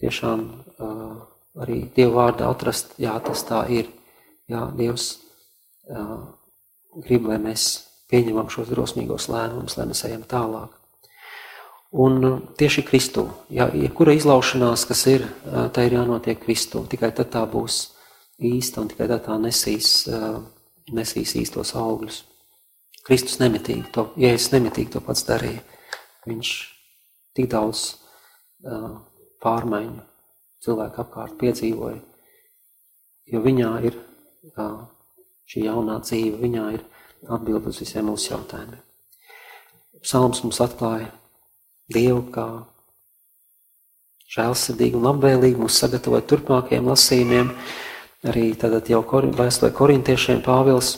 tiešām 0.01 0.47
arī 1.61 1.81
Dievu 1.95 2.17
vārdā 2.17 2.49
atrast, 2.51 2.95
jā, 3.01 3.13
tas 3.23 3.43
tā 3.47 3.65
ir. 3.71 3.91
Jā, 4.51 4.67
Dievs 4.77 5.07
grib, 7.05 7.27
lai 7.27 7.37
mēs 7.41 7.67
pieņemam 8.11 8.49
šos 8.53 8.69
drosmīgos 8.69 9.29
lēmumus, 9.31 9.77
lai 9.79 9.87
mēs 9.89 10.03
ejam 10.07 10.25
tālāk. 10.29 10.73
Un 11.95 12.19
tieši 12.59 12.83
Kristū, 12.83 13.29
ja, 13.55 13.69
jebkura 13.71 14.11
izlaušanās, 14.17 14.83
kas 14.89 15.05
ir, 15.07 15.23
tā 15.71 15.85
ir 15.87 15.95
jānotiek 15.95 16.41
Kristū, 16.41 16.83
tikai 16.91 17.13
tad 17.15 17.29
tā 17.31 17.45
būs 17.47 17.93
īsta 18.43 18.83
un 18.83 18.89
tikai 18.91 19.07
tad 19.07 19.23
tā 19.29 19.37
nesīs 19.39 20.09
nesīs 20.93 21.35
īstos 21.39 21.73
augļus. 21.77 22.23
Kristus 23.05 23.39
nemitīgi 23.41 23.91
to, 23.93 24.09
Jēzus 24.17 24.51
nemitīgi 24.53 24.95
to 24.95 25.01
pats 25.05 25.25
darīja. 25.27 25.61
Viņš 26.25 26.51
tik 27.37 27.49
daudz 27.51 27.85
pārmaiņu 29.43 30.01
cilvēku 30.65 31.01
apkārt 31.03 31.37
piedzīvoja, 31.41 31.99
jo 33.29 33.41
viņā 33.45 33.71
ir 33.85 33.99
šī 35.45 35.67
jaunā 35.67 35.99
dzīve, 36.01 36.39
viņā 36.41 36.65
ir 36.77 36.85
atbild 37.29 37.69
uz 37.69 37.81
visiem 37.81 38.09
mūsu 38.09 38.31
jautājumiem. 38.33 38.81
Psalms 40.05 40.41
mums 40.45 40.61
atklāja 40.61 41.11
Dievu 41.91 42.23
kā 42.33 42.45
žēlsirdīgu 44.35 44.99
un 44.99 45.09
labvēlīgu, 45.09 45.65
mūs 45.65 45.77
sagatavoja 45.79 46.25
turpmākajiem 46.29 46.87
lasījumiem, 46.89 47.51
arī 48.25 48.47
tātad 48.59 48.89
jau 48.89 49.03
vēstulē 49.05 49.71
korintiešiem 49.75 50.41
Pāvils, 50.45 50.95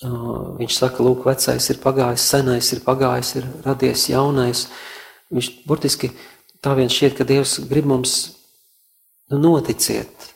viņš 0.00 0.78
saka, 0.78 1.04
lūk, 1.04 1.26
vecais 1.28 1.68
ir 1.70 1.80
pagājis, 1.82 2.24
senais 2.32 2.72
ir 2.72 2.80
pagājis, 2.84 3.34
ir 3.36 3.48
radies 3.66 4.08
jaunais. 4.08 4.66
Viņš 5.30 5.50
burtiski 5.68 6.10
tā 6.64 6.74
vien 6.78 6.88
šķiet, 6.88 7.16
ka 7.18 7.26
Dievs 7.28 7.58
grib 7.68 7.86
mums, 7.86 8.14
nu, 9.30 9.38
noticiet, 9.38 10.30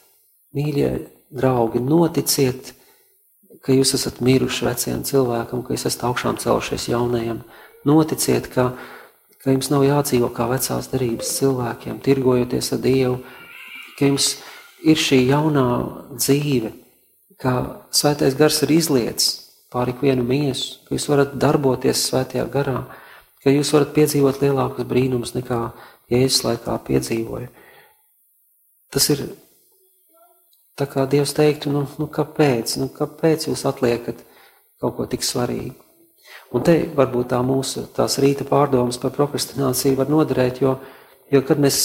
mīļie 0.54 0.90
draugi, 1.34 1.80
noticiet, 1.80 2.74
ka 3.64 3.72
jūs 3.72 3.94
esat 3.96 4.20
miruši 4.20 4.68
vecajam 4.68 5.02
cilvēkam, 5.08 5.64
ka 5.64 5.72
jūs 5.72 5.86
esat 5.88 6.04
augšām 6.10 6.36
celšies 6.42 6.90
jaunajam. 6.92 7.40
Noticiet, 7.88 8.50
ka, 8.52 8.74
ka 9.44 9.52
jums 9.52 9.68
nav 9.68 9.84
jādzīvo 9.84 10.30
kā 10.32 10.48
vecās 10.48 10.88
darības 10.88 11.34
cilvēkiem, 11.36 12.00
tirgojoties 12.04 12.72
ar 12.72 12.80
Dievu, 12.80 13.18
ka 13.98 14.08
jums 14.08 14.30
ir 14.80 15.00
šī 15.00 15.20
jaunā 15.28 15.66
dzīve, 16.16 16.72
kā 17.40 17.54
svētais 17.92 18.36
gars 18.38 18.62
ir 18.64 18.72
izlietis 18.78 19.28
pāri 19.74 19.92
vienu 20.00 20.24
miesu, 20.24 20.78
ka 20.86 20.96
jūs 20.96 21.08
varat 21.10 21.36
darboties 21.40 22.06
svētajā 22.08 22.46
garā, 22.48 22.86
ka 23.44 23.52
jūs 23.52 23.74
varat 23.74 23.92
piedzīvot 23.96 24.40
lielākus 24.40 24.88
brīnumus 24.88 25.34
nekā 25.36 25.60
Jēzus 26.12 26.44
laikā 26.46 26.78
piedzīvoja. 26.88 27.50
Tas 28.92 29.08
ir 29.12 29.26
tā 30.78 30.88
kā 30.88 31.04
Dievs 31.10 31.36
teiktu, 31.36 31.72
nu, 31.74 31.84
nu 32.00 32.08
kāpēc, 32.08 32.78
nu 32.80 32.88
kāpēc 32.96 33.48
jūs 33.50 33.64
atliekat 33.68 34.24
kaut 34.80 34.96
ko 34.96 35.08
tik 35.10 35.24
svarīgu? 35.26 35.83
Un 36.54 36.62
te 36.62 36.76
varbūt 36.94 37.32
tā 37.32 37.40
mūsu 37.42 37.88
tās 37.96 38.20
rīta 38.22 38.46
pārdomas 38.46 39.00
par 39.02 39.10
prokrastināciju 39.16 39.98
var 39.98 40.10
noderēt, 40.12 40.60
jo, 40.62 40.76
jo 41.32 41.40
kad 41.46 41.58
mēs 41.58 41.80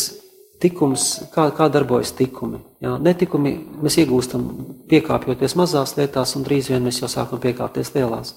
tikums, 0.61 1.05
kā, 1.33 1.47
kā 1.55 1.69
darbojas 1.73 2.11
tikumi. 2.17 2.59
Jā, 2.83 2.97
netikumi 3.01 3.55
mēs 3.81 3.97
iegūstam 4.03 4.45
piekāpjoties 4.91 5.55
mazās 5.57 5.95
lietās, 5.97 6.35
un 6.37 6.45
drīz 6.45 6.69
vien 6.69 6.85
mēs 6.85 7.01
jau 7.01 7.09
sākam 7.09 7.41
piekāpties 7.41 7.95
lielās. 7.95 8.35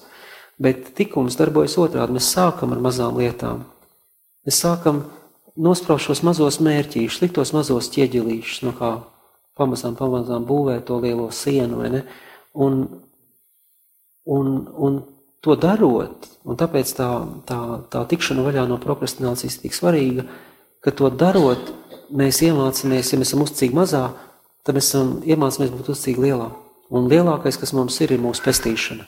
Bet 0.61 0.93
tikums 0.97 1.37
darbojas 1.37 1.77
otrādi. 1.81 2.17
Mēs 2.17 2.31
sākam 2.33 2.73
ar 2.73 2.81
mazām 2.81 3.17
lietām. 3.19 3.65
Mēs 4.47 4.61
sākam 4.63 5.03
nospraust 5.53 6.09
šos 6.09 6.23
mazos 6.25 6.59
mērķīšus, 6.65 7.21
liktos 7.23 7.53
mazos 7.53 7.89
ķieģelīšus, 7.93 8.61
no 8.65 8.73
kā 8.77 8.93
pamazām, 9.57 9.97
pamazām 9.97 10.45
būvēt 10.49 10.87
to 10.89 10.97
lielo 11.03 11.29
sienu, 11.33 11.81
vai 11.81 11.91
ne? 11.93 12.03
Un, 12.53 12.85
un, 14.29 14.53
un 14.77 15.01
to 15.43 15.55
darot, 15.59 16.27
un 16.47 16.59
tāpēc 16.59 16.91
tā, 16.97 17.09
tā, 17.47 17.59
tā 17.91 18.03
tikšana 18.09 18.45
vaļā 18.45 18.65
no 18.69 18.79
prokrastinācijas 18.81 19.57
ir 19.57 19.65
tik 19.65 19.75
svarīga, 19.75 20.27
ka 20.83 20.93
to 20.95 21.09
darot, 21.11 21.73
mēs 22.13 22.41
iemācāmies, 22.45 23.11
ja 23.11 23.19
mēs 23.19 23.31
esam 23.31 23.43
uzticīgi 23.43 23.75
mazā, 23.75 24.05
tad 24.63 24.77
mēs 24.77 24.93
iemācāmies 24.95 25.73
būt 25.73 25.91
uzticīgi 25.91 26.23
lielā. 26.27 26.51
Un 26.93 27.09
lielākais, 27.11 27.57
kas 27.59 27.73
mums 27.75 27.97
ir, 28.05 28.13
ir 28.13 28.21
mūsu 28.23 28.43
pestīšana. 28.45 29.07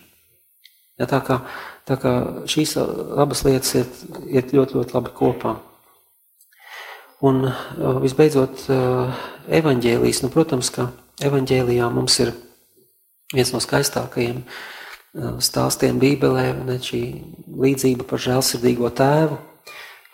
Ja, 0.99 1.07
tā, 1.11 1.19
kā, 1.23 1.41
tā 1.87 1.97
kā 1.99 2.11
šīs 2.49 2.77
abas 2.79 3.43
lietas 3.45 3.73
iet, 3.75 3.97
iet 4.31 4.53
ļoti, 4.55 4.79
ļoti 4.79 4.95
labi 4.95 5.11
kopā. 5.15 5.57
Un 7.25 7.45
visbeidzot, 8.03 8.67
evaņģēlijas, 9.59 10.21
nu, 10.23 10.31
protams, 10.33 10.71
ka 10.73 10.89
evaņģēlijā 11.23 11.89
mums 11.93 12.15
ir 12.23 12.31
viens 13.33 13.51
no 13.55 13.61
skaistākajiem 13.63 14.43
stāstiem 15.43 15.99
Bībelē, 16.01 16.49
ne 16.67 16.77
šī 16.83 17.01
līdzība 17.65 18.07
par 18.09 18.21
žēlsirdīgo 18.21 18.91
tēvu, 18.95 19.37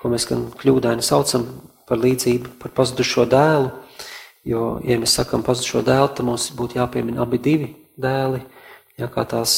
ko 0.01 0.11
mēs 0.13 0.27
gan 0.29 0.47
kļūdaini 0.57 1.05
saucam 1.05 1.47
par 1.89 2.01
līdzību 2.01 2.57
par 2.61 2.73
pazudušo 2.77 3.25
dēlu, 3.29 3.71
jo, 4.47 4.65
ja 4.85 4.99
mēs 5.01 5.17
sakam 5.17 5.45
pazudušo 5.45 5.81
dēlu, 5.87 6.11
tad 6.13 6.27
mums 6.27 6.51
būtu 6.57 6.77
jāpiemina 6.79 7.25
abi 7.25 7.41
divi 7.41 7.71
dēli, 8.01 8.43
ja 9.01 9.09
kā 9.11 9.25
tās 9.29 9.57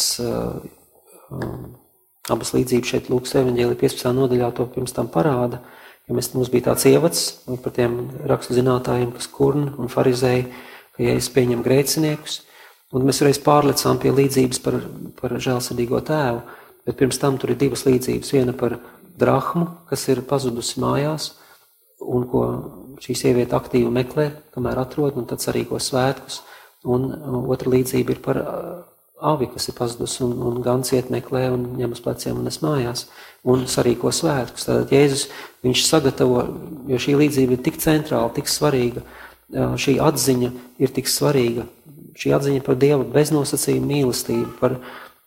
Um, 1.34 1.78
abas 2.32 2.54
līdzības 2.56 2.90
šeit 2.90 3.10
Lūkas 3.12 3.34
evaņģēlī 3.40 3.76
15. 3.80 4.12
nodaļā 4.16 4.50
to 4.56 4.66
pirms 4.72 4.94
tam 4.96 5.10
parāda, 5.12 5.60
jo 6.08 6.16
mēs, 6.16 6.30
mums 6.38 6.52
bija 6.54 6.70
tāds 6.70 6.86
ievads 6.88 7.24
par 7.64 7.74
tiem 7.76 7.98
rakstu 8.30 8.56
zinātājiem, 8.56 9.12
kas 9.16 9.28
kurni 9.32 9.74
un 9.80 9.92
farizēji, 9.92 10.46
ka 10.96 11.04
ja 11.04 11.18
es 11.20 11.28
pieņem 11.34 11.64
grēciniekus, 11.66 12.42
un 12.94 13.08
mēs 13.08 13.24
reiz 13.26 13.40
pārlecām 13.42 14.00
pie 14.02 14.14
līdzības 14.14 14.62
par, 14.64 14.80
par 15.20 15.38
žēlsirdīgo 15.42 16.02
tēvu, 16.06 16.44
bet 16.88 17.00
pirms 17.00 17.20
tam 17.22 17.40
tur 17.42 17.54
ir 17.54 17.60
divas 17.62 17.86
līdzības, 17.88 18.34
viena 18.36 18.56
par 18.58 18.78
drahmu, 19.20 19.68
kas 19.90 20.08
ir 20.12 20.24
pazudusi 20.30 20.82
mājās, 20.84 21.34
un 22.04 22.26
ko 22.30 22.44
šī 23.04 23.16
sieviete 23.18 23.56
aktīvi 23.58 23.92
meklē, 23.92 24.30
kamēr 24.56 24.82
atrod, 24.84 25.18
un 25.20 25.28
tad 25.30 25.44
sarīko 25.44 25.80
svētkus, 25.82 26.42
un 26.84 27.10
otra 27.52 27.72
līdzība 27.74 28.16
ir 28.16 28.22
par 28.24 28.40
avi, 29.24 29.48
kas 29.54 29.70
ir 29.70 29.78
pazudusi, 29.78 30.22
un, 30.26 30.36
un 30.44 30.62
gan 30.64 30.84
ciet 30.84 31.12
meklē 31.14 31.46
un 31.54 31.66
ņem 31.80 31.96
uz 31.96 32.02
pleciem 32.04 32.42
un 32.42 32.50
es 32.52 32.60
mājās, 32.64 33.06
un 33.48 33.64
sarīko 33.72 34.12
svētkus. 34.12 34.68
Tātad 34.68 34.92
Jēzus, 34.92 35.30
viņš 35.64 35.86
sagatavo, 35.88 36.44
jo 36.92 37.00
šī 37.00 37.16
līdzība 37.22 37.56
ir 37.56 37.64
tik 37.64 37.80
centrāla, 37.84 38.34
tik 38.36 38.52
svarīga, 38.52 39.06
šī 39.54 39.98
atziņa 40.04 40.52
ir 40.84 40.94
tik 40.96 41.10
svarīga, 41.12 41.68
šī 42.20 42.34
atziņa 42.38 42.66
par 42.66 42.78
Dieva 42.82 43.06
beznosacījumu 43.16 43.90
mīlestību, 43.90 44.50
par, 44.60 44.78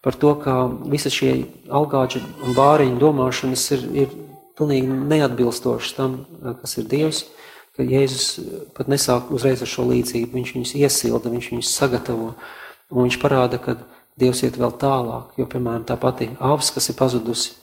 par 0.04 0.18
to, 0.20 0.34
kā 0.42 0.58
visas 0.92 1.14
šie 1.16 1.32
algāģi 1.68 2.22
un 2.46 2.58
bāriņu 2.58 3.00
domāšanas 3.02 3.64
ir, 3.76 3.88
ir 4.04 4.20
pilnīgi 4.58 5.00
neatbilstošas 5.14 5.96
tam, 5.98 6.20
kas 6.60 6.78
ir 6.80 6.86
Dievs, 6.90 7.24
ka 7.76 7.84
Jēzus 7.84 8.28
pat 8.76 8.88
nesāk 8.88 9.32
uzreiz 9.34 9.60
ar 9.60 9.68
šo 9.68 9.88
līdzību, 9.90 10.32
viņš 10.38 10.54
viņus 10.54 10.78
iesilda, 10.80 11.32
viņš 11.32 11.50
viņus 11.52 11.74
sagatavo, 11.76 12.30
Un 12.90 13.06
viņš 13.06 13.18
parāda, 13.22 13.58
ka 13.58 13.76
Dievs 14.16 14.40
iet 14.46 14.56
vēl 14.56 14.72
tālāk, 14.80 15.34
jo, 15.36 15.44
piemēram, 15.50 15.84
tā 15.84 15.98
pati 16.00 16.30
avs, 16.40 16.70
kas 16.72 16.86
ir 16.88 16.96
pazudusi, 16.96 17.56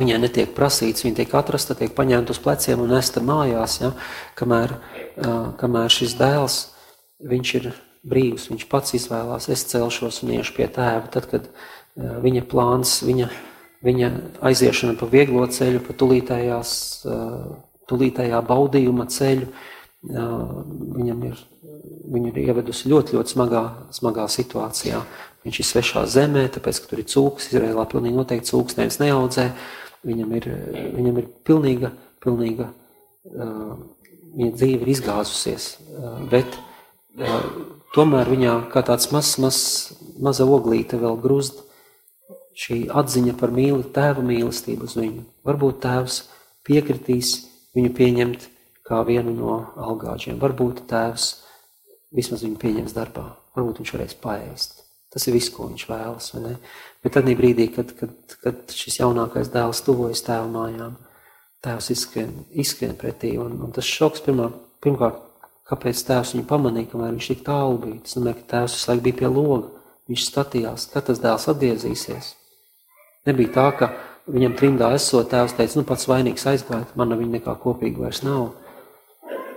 viņai 0.00 0.16
netiek 0.24 0.54
prasīts, 0.56 1.04
viņa 1.04 1.20
tiek 1.20 1.34
atrasta, 1.38 1.76
tiek 1.78 1.92
paņemta 1.94 2.34
uz 2.34 2.40
pleciem 2.42 2.82
un 2.82 2.90
nesta 2.90 3.22
mājās, 3.22 3.76
ja, 3.84 3.92
kamēr, 4.38 4.74
kamēr 5.60 5.92
šis 5.92 6.16
dēls, 6.18 6.56
ir 7.60 7.70
brīvs, 8.06 8.48
viņš 8.52 8.66
pats 8.70 8.94
izvēlās, 8.98 9.48
es 9.52 9.66
celšos 9.70 10.22
un 10.24 10.36
iešu 10.38 10.56
pie 10.56 10.68
tēva, 10.72 11.06
tad, 11.12 11.28
kad 11.30 11.48
viņa 11.96 12.44
plāns, 12.50 12.98
viņa, 13.06 13.28
viņa 13.86 14.10
aiziešana 14.46 14.96
pa 15.00 15.08
vieglo 15.10 15.46
ceļu, 15.50 15.82
pa 15.86 15.96
tulītējās, 15.98 16.70
tulītējā 17.90 18.42
baudījuma 18.46 19.08
ceļu, 19.12 19.48
viņam 20.06 21.24
ir, 21.30 21.40
viņu 22.14 22.32
ir 22.32 22.42
ievedusi 22.44 22.90
ļoti, 22.92 23.16
ļoti 23.16 23.34
smagā, 23.34 23.64
smagā 23.96 24.28
situācijā. 24.30 25.00
Viņš 25.46 25.60
ir 25.62 25.66
svešā 25.68 26.02
zemē, 26.10 26.46
tāpēc, 26.54 26.80
ka 26.82 26.90
tur 26.90 27.02
ir 27.02 27.08
cūks, 27.10 27.50
Izrēlā 27.52 27.84
pilnīgi 27.90 28.18
noteikti 28.18 28.50
cūks 28.50 28.78
neviens 28.78 28.98
neaudzē. 29.02 29.48
Viņam 30.06 30.32
ir, 30.38 30.48
viņam 30.94 31.20
ir 31.22 31.28
pilnīga, 31.46 31.90
pilnīga, 32.22 32.68
viņa 33.26 34.52
dzīve 34.58 34.84
ir 34.84 34.92
izgāzusies, 34.92 35.68
bet 36.30 36.58
tomēr 37.96 38.28
viņā 38.30 38.56
kā 38.72 38.82
tāds 38.86 39.10
mazs, 39.14 39.36
mazs, 39.42 39.64
maza 40.20 40.44
oglīte 40.44 41.00
vēl 41.00 41.16
grūst 41.22 41.62
šī 42.56 42.86
atziņa 42.92 43.36
par 43.40 43.52
mīli, 43.52 43.84
tēva 43.96 44.24
mīlestību 44.24 44.88
uz 44.88 44.96
viņu. 44.96 45.24
Varbūt 45.46 45.82
tēvs 45.84 46.22
piekritīs 46.66 47.34
viņu 47.76 47.92
pieņemt 47.96 48.48
kā 48.86 49.02
vienu 49.06 49.34
no 49.36 49.58
algāģiem. 49.76 50.38
Varbūt 50.40 50.86
tēvs 50.90 51.28
vismaz 52.16 52.44
viņu 52.46 52.60
pieņems 52.62 52.96
darbā, 52.96 53.28
varbūt 53.56 53.82
viņš 53.82 53.94
varēs 53.96 54.16
paēst. 54.22 54.82
Tas 55.12 55.26
ir 55.28 55.36
viss, 55.36 55.52
ko 55.52 55.68
viņš 55.70 55.84
vēlas. 55.88 56.32
Bet 57.04 57.14
tad 57.16 57.28
brīdī, 57.38 57.68
kad, 57.72 57.92
kad, 57.96 58.36
kad 58.42 58.74
šis 58.74 59.00
jaunākais 59.00 59.52
dēls 59.52 59.80
tuvojas 59.86 60.24
tēva 60.26 60.48
mājām, 60.52 60.96
tēvs 61.64 61.92
izskrien, 61.94 62.32
izskrien 62.52 62.96
pretī. 62.98 63.36
Un, 63.40 63.56
un 63.64 63.72
tas 63.72 63.86
šoks 63.88 64.24
pirmā, 64.26 64.50
pirmkārt, 64.84 65.22
kāpēc 65.70 66.02
tēvs 66.08 66.34
viņu 66.36 66.48
pamanīja, 66.50 66.90
kamēr 66.92 67.14
viņš 67.14 67.30
tik 67.32 67.46
tālu 67.46 67.80
bija. 67.82 68.02
Tas 68.04 68.18
nozīmē, 68.18 68.34
ka 68.38 68.50
tēvs 68.52 68.76
visu 68.76 68.90
laiku 68.90 69.06
bija 69.06 69.20
pie 69.20 69.30
loga. 69.30 69.72
Viņš 70.06 70.26
skatījās, 70.28 70.90
kad 70.92 71.08
tas 71.08 71.22
dēls 71.22 71.48
atgriezīsies. 71.50 72.28
Nebija 73.26 73.54
tā, 73.56 73.66
ka 73.80 73.90
viņam 74.30 74.54
trimdā 74.58 74.92
esot 74.94 75.32
tēvs 75.32 75.56
teica, 75.58 75.80
nu 75.80 75.88
pats 75.88 76.06
vainīgs 76.06 76.46
aizgāja, 76.46 76.86
man 76.94 77.10
ar 77.10 77.18
viņu 77.18 77.38
nekā 77.40 77.56
kopīga 77.64 78.06
vairs 78.06 78.22
nav 78.26 78.52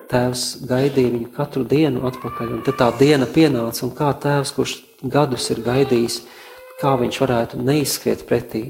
tēvs 0.10 0.44
gaidīja 0.70 1.14
viņu 1.14 1.32
katru 1.36 1.66
dienu 1.70 2.04
atpakaļ. 2.10 2.54
Un 2.58 2.66
tad 2.66 2.80
tā 2.82 2.90
diena 3.00 3.28
pienāca, 3.30 3.84
un 3.86 3.94
kā 3.98 4.10
tēvs, 4.24 4.54
kurš 4.56 4.76
gadus 5.04 5.50
ir 5.54 5.62
gaidījis, 5.66 6.22
kā 6.82 6.96
viņš 7.00 7.20
varētu 7.24 7.62
neizskriet 7.62 8.26
pretī. 8.30 8.64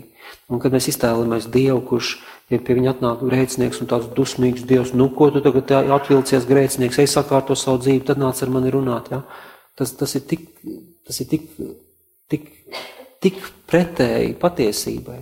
Un 0.49 0.61
kad 0.61 0.73
mēs 0.73 0.89
iztēlojamies 0.91 1.47
Dievu, 1.53 1.81
kurš 1.91 2.17
ja 2.49 2.59
pie 2.59 2.77
viņa 2.77 2.93
atnāk 2.95 3.23
grēcinieks 3.25 3.81
un 3.83 3.89
tāds 3.91 4.09
dusmīgs 4.17 4.65
Dievs, 4.69 4.93
nu 4.97 5.09
ko 5.15 5.29
tu 5.33 5.43
tagad 5.45 5.71
atvilcies 5.97 6.47
grēcinieks, 6.49 6.99
ej 7.01 7.09
sakārto 7.11 7.57
savu 7.57 7.81
dzīvi, 7.83 8.05
tad 8.07 8.21
nāc 8.21 8.41
ar 8.43 8.53
mani 8.53 8.73
runāt. 8.73 9.11
Ja? 9.13 9.23
Tas, 9.77 9.93
tas 9.97 10.15
ir 10.17 10.25
tik, 10.29 10.49
tas 11.07 11.21
ir 11.23 11.29
tik, 11.31 11.47
tik, 12.31 12.49
tik 13.23 13.39
pretēji 13.69 14.35
patiesībai. 14.41 15.21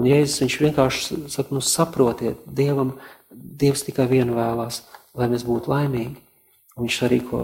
Un 0.00 0.08
Jēzus 0.08 0.40
viņš 0.44 0.60
vienkārši 0.62 1.20
saka, 1.34 1.52
nu 1.52 1.60
saprotiet, 1.60 2.40
Dievam, 2.46 2.96
Dievs 3.32 3.84
tikai 3.84 4.06
vienu 4.08 4.38
vēlās 4.38 4.80
lai 5.18 5.28
mēs 5.32 5.46
būtu 5.46 5.72
laimīgi. 5.72 6.16
Un 6.72 6.86
viņš 6.86 6.98
arī 7.04 7.18
ko 7.28 7.42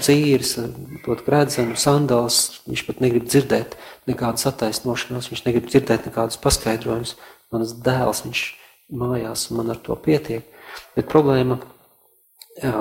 dzīves, 0.00 0.56
dod 1.04 1.20
gredzenu, 1.22 1.76
sandāls, 1.78 2.60
viņš 2.66 2.82
pat 2.88 3.02
negrib 3.04 3.28
dzirdēt 3.28 3.76
nekādas 4.10 4.48
attaisnošanās, 4.50 5.28
viņš 5.30 5.44
negrib 5.46 5.68
dzirdēt 5.70 6.08
nekādas 6.08 6.40
paskaidrojumus. 6.42 7.14
Manas 7.54 7.76
dēls, 7.84 8.24
viņš 8.26 8.42
mājās, 8.94 9.48
un 9.50 9.60
man 9.60 9.72
ar 9.74 9.80
to 9.82 9.96
pietiek. 9.96 10.46
Bet 10.96 11.08
problēma 11.10 11.58
jā, 12.58 12.72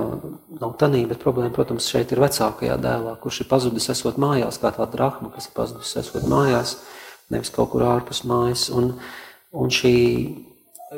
nav 0.60 0.76
tanī, 0.82 1.04
bet 1.10 1.22
problēma, 1.24 1.54
protams, 1.56 1.90
šeit 1.90 2.14
ir 2.14 2.22
vecākajā 2.24 2.78
dēlā, 2.82 3.16
kurš 3.22 3.44
ir 3.44 3.50
pazudis 3.50 3.90
esot 3.94 4.20
mājās, 4.22 4.60
kā 4.62 4.74
tā 4.76 4.88
drahma, 4.90 5.32
kas 5.34 5.50
ir 5.50 5.56
pazudis 5.58 5.96
esot 6.04 6.28
mājās, 6.30 6.78
nevis 7.34 7.54
kaut 7.54 7.74
kur 7.74 7.86
ārpus 7.88 8.24
mājas. 8.30 8.68
Un, 8.74 8.96
un 9.54 9.74
šī 9.74 9.96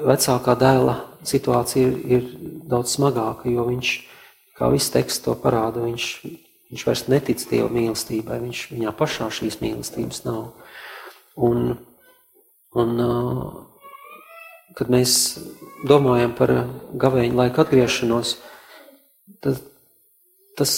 vecākā 0.06 0.58
dēla 0.60 1.00
situācija 1.26 1.88
ir, 1.88 2.00
ir 2.18 2.28
daudz 2.70 2.98
smagāka, 2.98 3.50
jo 3.52 3.68
viņš, 3.70 3.94
kā 4.60 4.70
viss 4.74 4.94
teksts 4.94 5.24
to 5.26 5.36
parāda, 5.40 5.84
viņš, 5.86 6.10
viņš 6.72 6.86
vairs 6.88 7.08
netic 7.12 7.44
Dieva 7.50 7.72
mīlestībai, 7.72 8.42
viņš 8.44 8.68
viņā 8.74 8.96
pašā 8.98 9.30
šīs 9.34 9.62
mīlestības 9.64 10.24
nav. 10.28 10.50
Un, 11.36 11.76
un 12.76 12.96
kad 14.76 14.92
mēs 14.92 15.16
domājam 15.88 16.34
par 16.36 16.52
gavēņu 17.00 17.40
laiku 17.40 17.64
atgriešanos, 17.64 18.36
tad 19.44 19.62
tas 20.60 20.74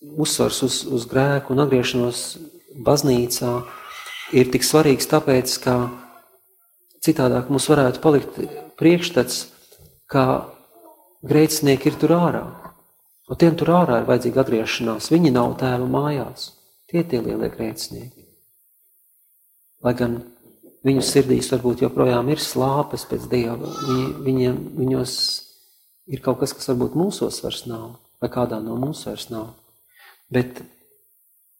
uzsvars 0.00 0.62
uz, 0.66 0.80
uz 0.86 1.06
grēku 1.10 1.54
un 1.54 1.64
atgriešanos 1.64 2.24
baznīcā 2.86 3.52
ir 4.34 4.50
tik 4.52 4.66
svarīgs 4.66 5.08
tāpēc, 5.10 5.54
ka 5.64 5.76
citādāk 7.04 7.50
mums 7.52 7.68
varētu 7.70 8.02
palikt 8.04 8.38
priekšstats, 8.80 9.46
ka 10.10 10.24
grēcinieki 11.24 11.90
ir 11.90 11.98
tur 12.00 12.16
ārā. 12.18 12.44
Un 13.24 13.40
tiem 13.40 13.56
tur 13.56 13.72
ārā 13.72 14.02
ir 14.02 14.08
vajadzīga 14.08 14.42
atgriešanās. 14.42 15.08
Viņi 15.12 15.32
nav 15.32 15.54
tēva 15.60 15.86
mājās. 15.88 16.50
Tie 16.90 17.00
tie 17.08 17.22
lielie 17.24 17.48
grēcinieki. 17.52 18.26
Lai 19.84 19.94
gan 19.96 20.18
viņu 20.84 21.04
sirdīs 21.04 21.50
varbūt 21.52 21.84
joprojām 21.84 22.28
ir 22.32 22.42
slāpes 22.42 23.06
pēc 23.08 23.26
Dieva, 23.30 23.72
viņi, 23.88 24.06
viņiem, 24.26 24.60
viņos 24.78 25.16
ir 26.12 26.22
kaut 26.24 26.42
kas, 26.42 26.52
kas 26.56 26.70
varbūt 26.72 26.96
mūsos 26.98 27.40
vairs 27.44 27.64
nav, 27.70 27.96
vai 28.20 28.30
kādā 28.32 28.60
no 28.62 28.76
mums 28.80 29.04
vairs 29.08 29.30
nav. 29.32 29.54
Bet 30.32 30.60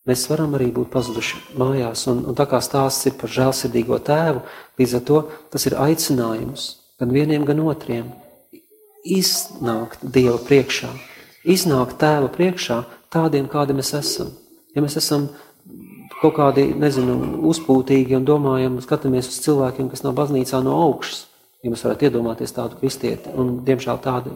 mēs 0.08 0.26
varam 0.28 0.56
arī 0.56 0.70
būt 0.74 0.92
pazuduši 0.92 1.56
mājās. 1.60 2.04
Un, 2.12 2.24
un 2.28 2.36
tā 2.36 2.46
kā 2.50 2.60
stāsts 2.64 3.08
ir 3.08 3.16
par 3.20 3.32
žēlsirdīgo 3.32 4.00
tēvu, 4.04 4.44
līdz 4.80 4.98
ar 4.98 5.06
to 5.08 5.22
tas 5.52 5.64
ir 5.68 5.78
aicinājums 5.80 6.68
gan 7.00 7.12
vieniem, 7.14 7.46
gan 7.48 7.62
otriem 7.64 8.12
iznākt 9.04 10.04
Dieva 10.04 10.38
priekšā, 10.40 10.88
iznākt 11.44 11.98
tēva 12.00 12.30
priekšā 12.32 12.82
tādiem, 13.12 13.48
kādi 13.52 13.76
mēs 13.76 13.92
esam. 13.96 14.32
Ja 14.74 14.82
mēs 14.82 14.96
esam 14.98 15.28
kaut 16.24 16.36
kādi, 16.38 16.66
nezinu, 16.80 17.18
uzpūtīgi 17.50 18.16
un 18.16 18.24
domājam, 18.28 18.80
skatāmies 18.84 19.28
uz 19.28 19.42
cilvēkiem, 19.44 19.90
kas 19.92 20.04
nav 20.06 20.16
baznīcā 20.16 20.62
no 20.64 20.78
augšas, 20.86 21.26
ja 21.64 21.72
mēs 21.72 21.84
varētu 21.84 22.08
iedomāties 22.08 22.56
tādu 22.56 22.80
kristieti, 22.80 23.32
un 23.36 23.58
diemžēl 23.66 24.00
tādi 24.04 24.32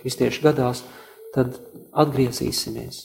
kristieši 0.00 0.44
gadās, 0.44 0.84
tad 1.34 1.58
atgriezīsimies, 2.04 3.00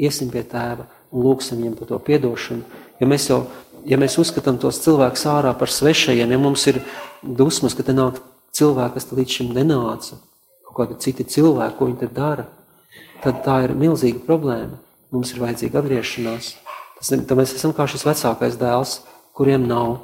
iesim 0.00 0.32
pie 0.32 0.44
tēva 0.48 0.88
un 1.12 1.26
lūksim 1.26 1.60
viņam 1.60 1.76
par 1.78 1.90
to 1.90 1.98
piedošanu. 2.06 2.80
Ja 3.00 3.08
mēs 3.08 3.28
jau, 3.28 3.42
ja 3.88 3.98
mēs 4.00 4.16
uzskatām 4.20 4.58
tos 4.62 4.80
cilvēkus 4.84 5.26
ārā 5.28 5.52
par 5.58 5.72
svešajiem, 5.72 6.32
ja 6.32 6.40
mums 6.40 6.64
ir 6.70 6.80
dusmas, 7.22 7.76
ka 7.76 7.84
te 7.86 7.94
nāk 7.96 8.20
cilvēki, 8.56 8.96
kas 8.96 9.12
līdz 9.12 9.36
šim 9.38 9.52
nenāca, 9.56 10.18
kaut 10.68 10.78
kādi 10.78 11.00
citi 11.04 11.28
cilvēki, 11.36 11.76
ko 11.78 11.90
viņi 11.90 12.00
te 12.00 12.08
dara, 12.16 12.48
tad 13.24 13.44
tā 13.44 13.60
ir 13.66 13.76
milzīga 13.76 14.24
problēma. 14.26 14.80
Mums 15.12 15.34
ir 15.34 15.42
vajadzīga 15.42 15.82
atgriešanās. 15.82 16.54
Tad 17.02 17.34
mēs 17.34 17.54
esam 17.56 17.72
kā 17.74 17.88
šis 17.90 18.04
vecākais 18.06 18.58
dēls, 18.60 19.00
kuriem 19.34 19.64
nav 19.66 19.96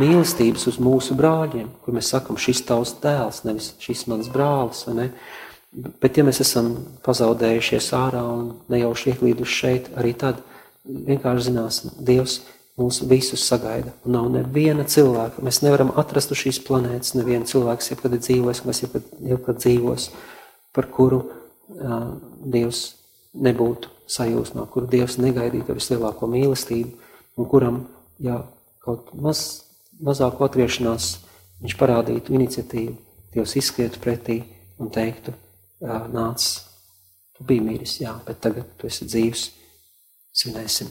mīlestības 0.00 0.66
uz 0.70 0.78
mūsu 0.80 1.16
brāļiem, 1.16 1.68
kur 1.84 1.96
mēs 1.96 2.12
sakam, 2.12 2.38
šis 2.40 2.62
tavs 2.68 2.94
dēls, 3.02 3.42
nevis 3.44 3.72
šis 3.82 4.06
mans 4.10 4.30
brālis, 4.32 4.84
ne? 4.96 5.10
Bet 6.00 6.16
ja 6.16 6.24
mēs 6.24 6.40
esam 6.40 6.70
pazaudējušies 7.04 7.90
ārā 7.98 8.22
un 8.32 8.52
nejauši 8.72 9.12
ieklīduši 9.12 9.56
šeit, 9.60 9.90
arī 10.00 10.14
tad 10.16 10.38
vienkārši 10.86 11.50
zināsim, 11.50 11.96
Dievs 12.00 12.38
mūs 12.80 13.02
visus 13.08 13.44
sagaida. 13.44 13.92
Un 14.06 14.16
nav 14.16 14.30
neviena 14.32 14.86
cilvēka. 14.88 15.44
Mēs 15.44 15.60
nevaram 15.64 15.92
atrast 16.00 16.32
uz 16.32 16.40
šīs 16.44 16.62
planētas 16.64 17.16
nevienu 17.16 17.48
cilvēku, 17.48 17.84
jebkad 17.92 18.16
ir 18.16 18.22
dzīvojis, 18.24 18.62
kas 18.64 18.82
jebkad, 18.84 19.10
jebkad 19.32 19.60
dzīvos, 19.64 20.08
par 20.76 20.88
kuru 20.92 21.20
uh, 21.26 22.08
Dievs 22.40 22.86
nebūtu 23.36 23.95
sajūsmā, 24.10 24.66
kuru 24.70 24.88
Dievs 24.90 25.18
negaidītu 25.22 25.72
ar 25.72 25.80
vislielāko 25.80 26.28
mīlestību 26.30 26.92
un 27.40 27.48
kuram, 27.50 27.80
ja 28.22 28.40
kaut 28.84 29.10
maz, 29.18 29.64
mazāku 30.02 30.46
atgriešanās 30.46 31.10
viņš 31.62 31.76
parādītu 31.80 32.36
iniciatīvu, 32.36 32.94
Dievs 33.34 33.56
izskrietu 33.60 34.00
pretī 34.00 34.38
un 34.80 34.88
teiktu, 34.92 35.34
nāc, 35.82 36.46
tu 37.36 37.44
biji 37.44 37.64
mīris, 37.64 37.98
jā, 38.00 38.14
bet 38.24 38.40
tagad 38.44 38.70
tu 38.80 38.88
esi 38.88 39.08
dzīvs, 39.08 39.48
svinēsim. 40.36 40.88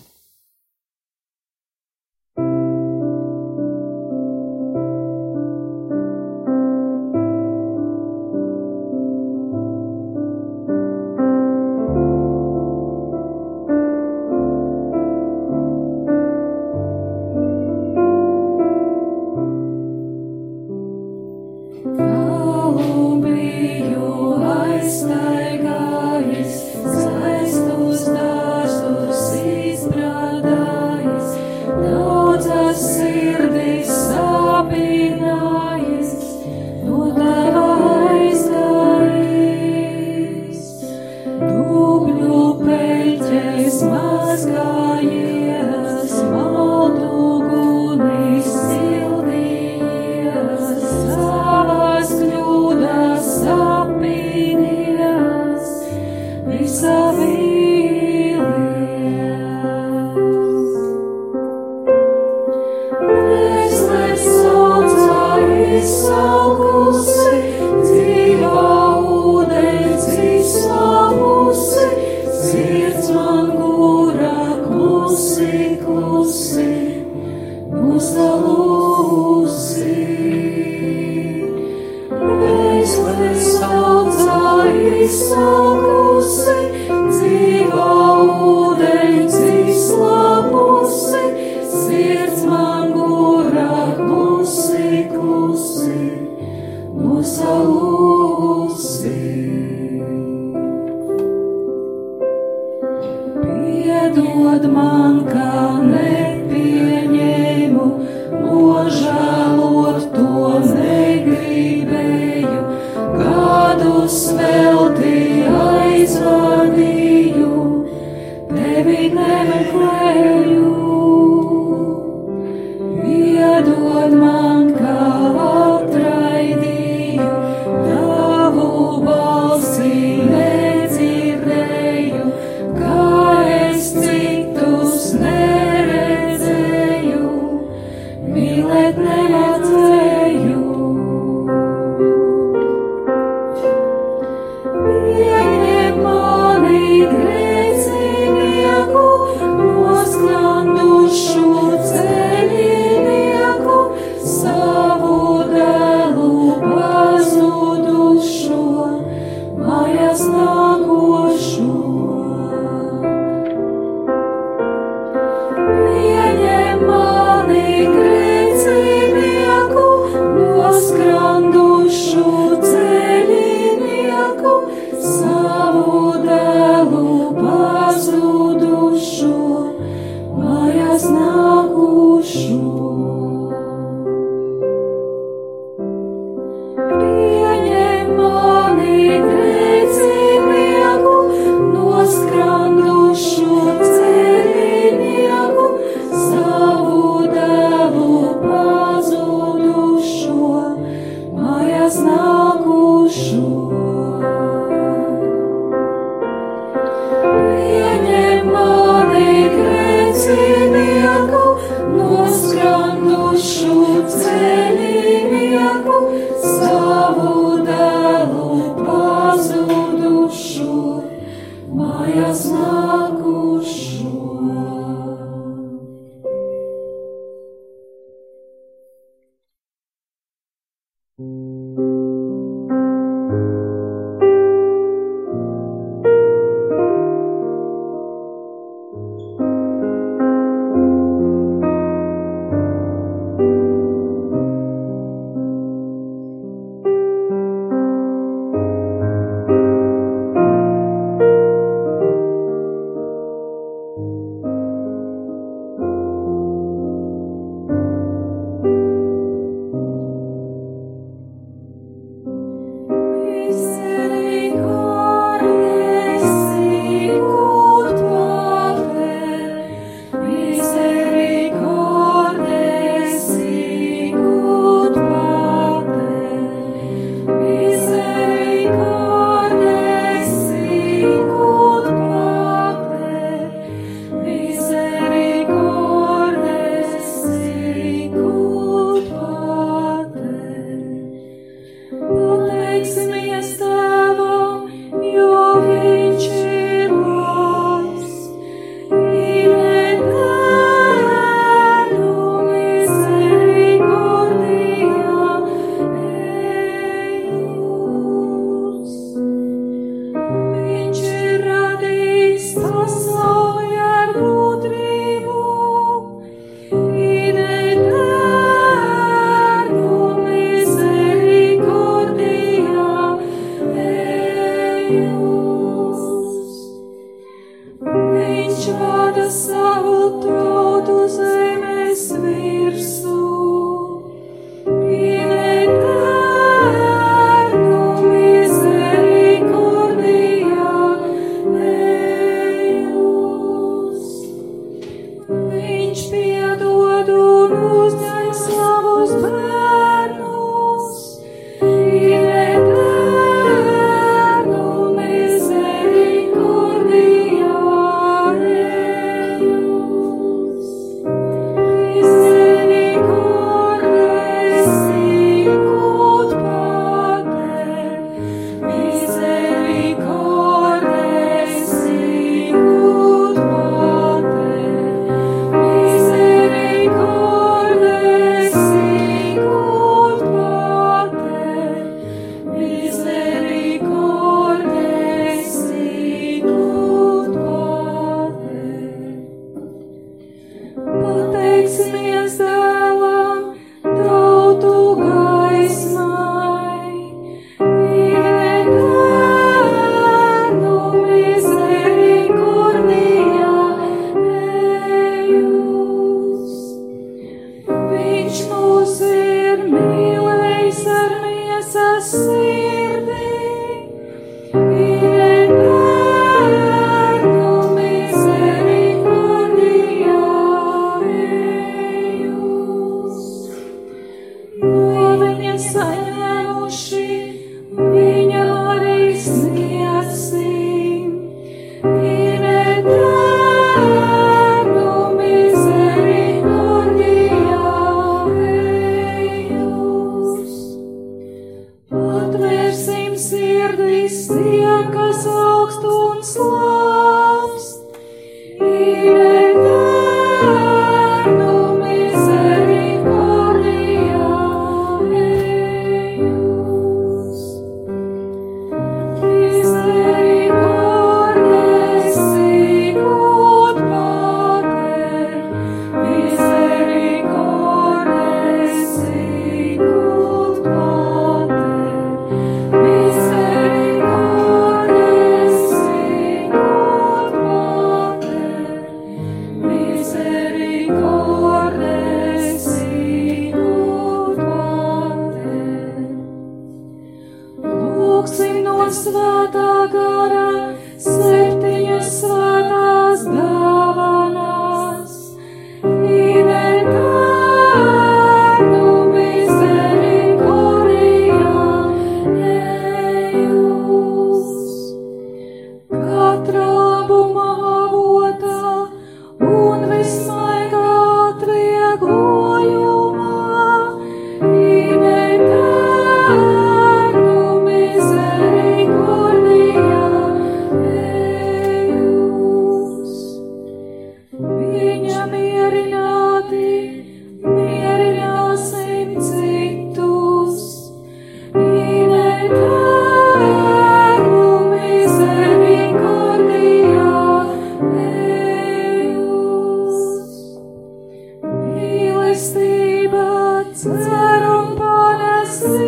Cerum 543.75 544.77
bonis 544.79 545.84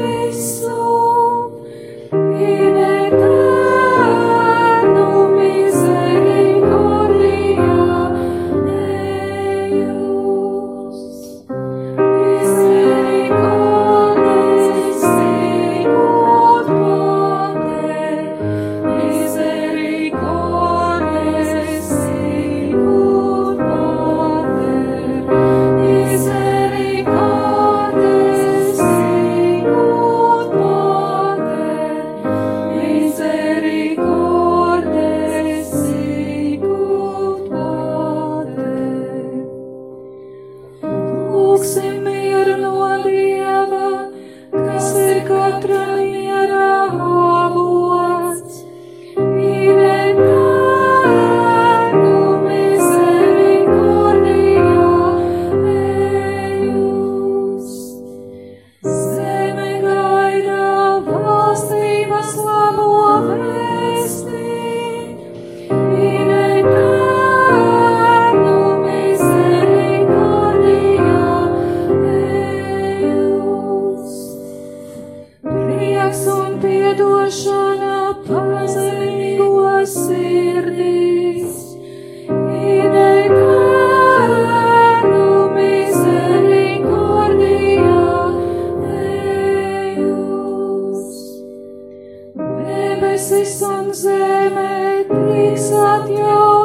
Debesis 93.18 93.61
un 93.65 93.88
zeme 93.97 95.03
tiks 95.09 95.72
atjaunotas, 95.74 96.57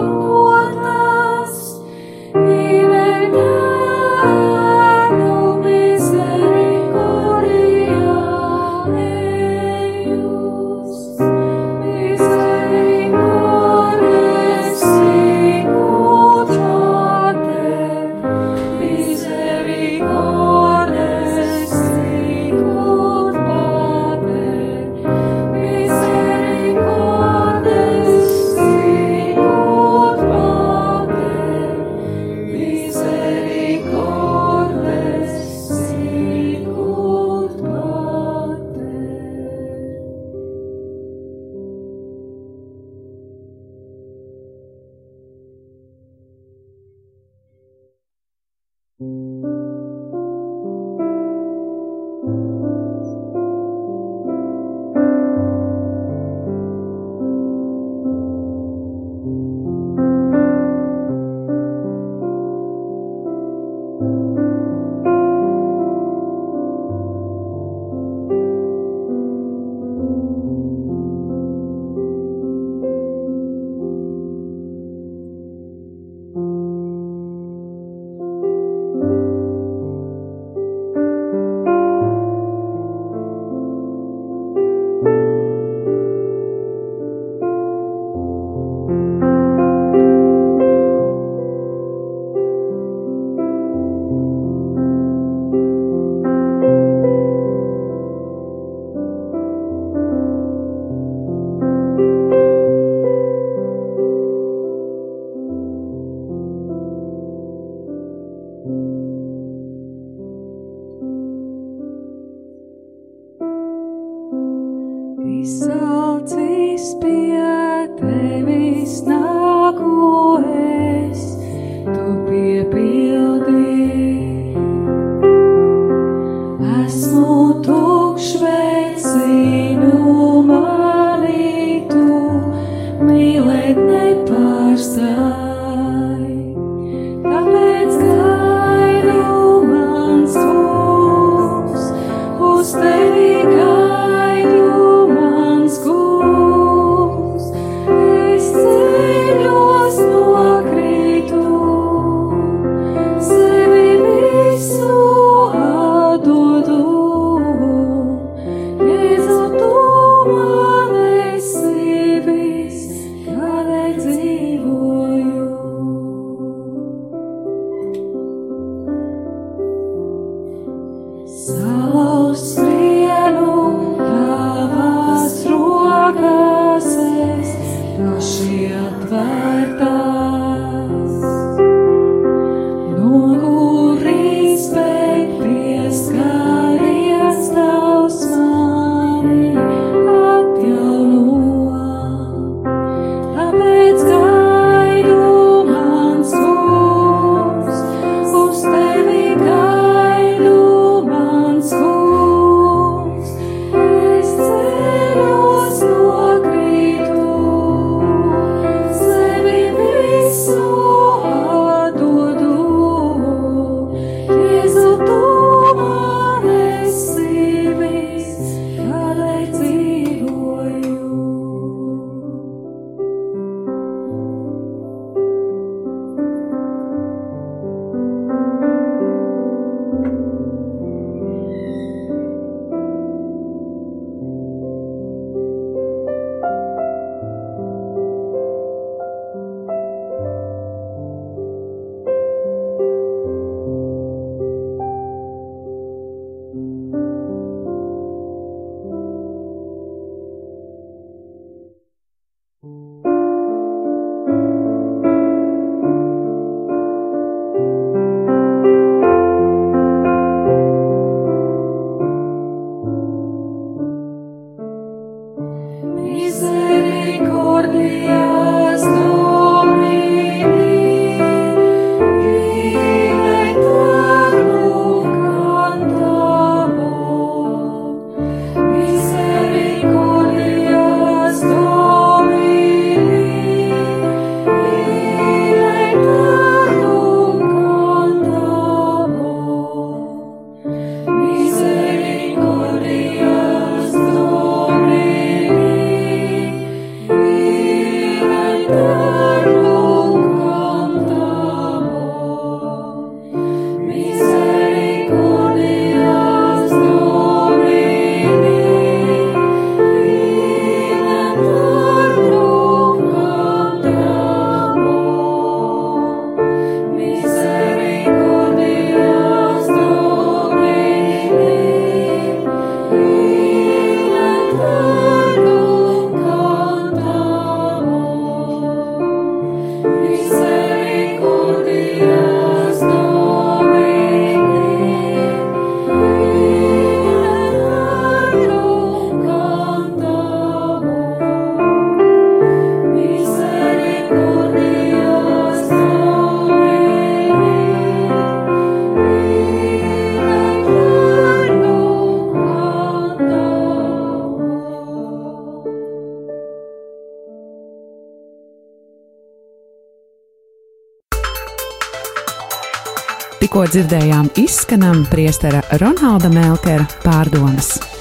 dzirdējām 363.72 364.26
izskanam 364.36 365.06
priestera 365.08 365.62
Ronalda 365.80 366.28
Melkera 366.32 366.84
pārdomas. 367.06 367.91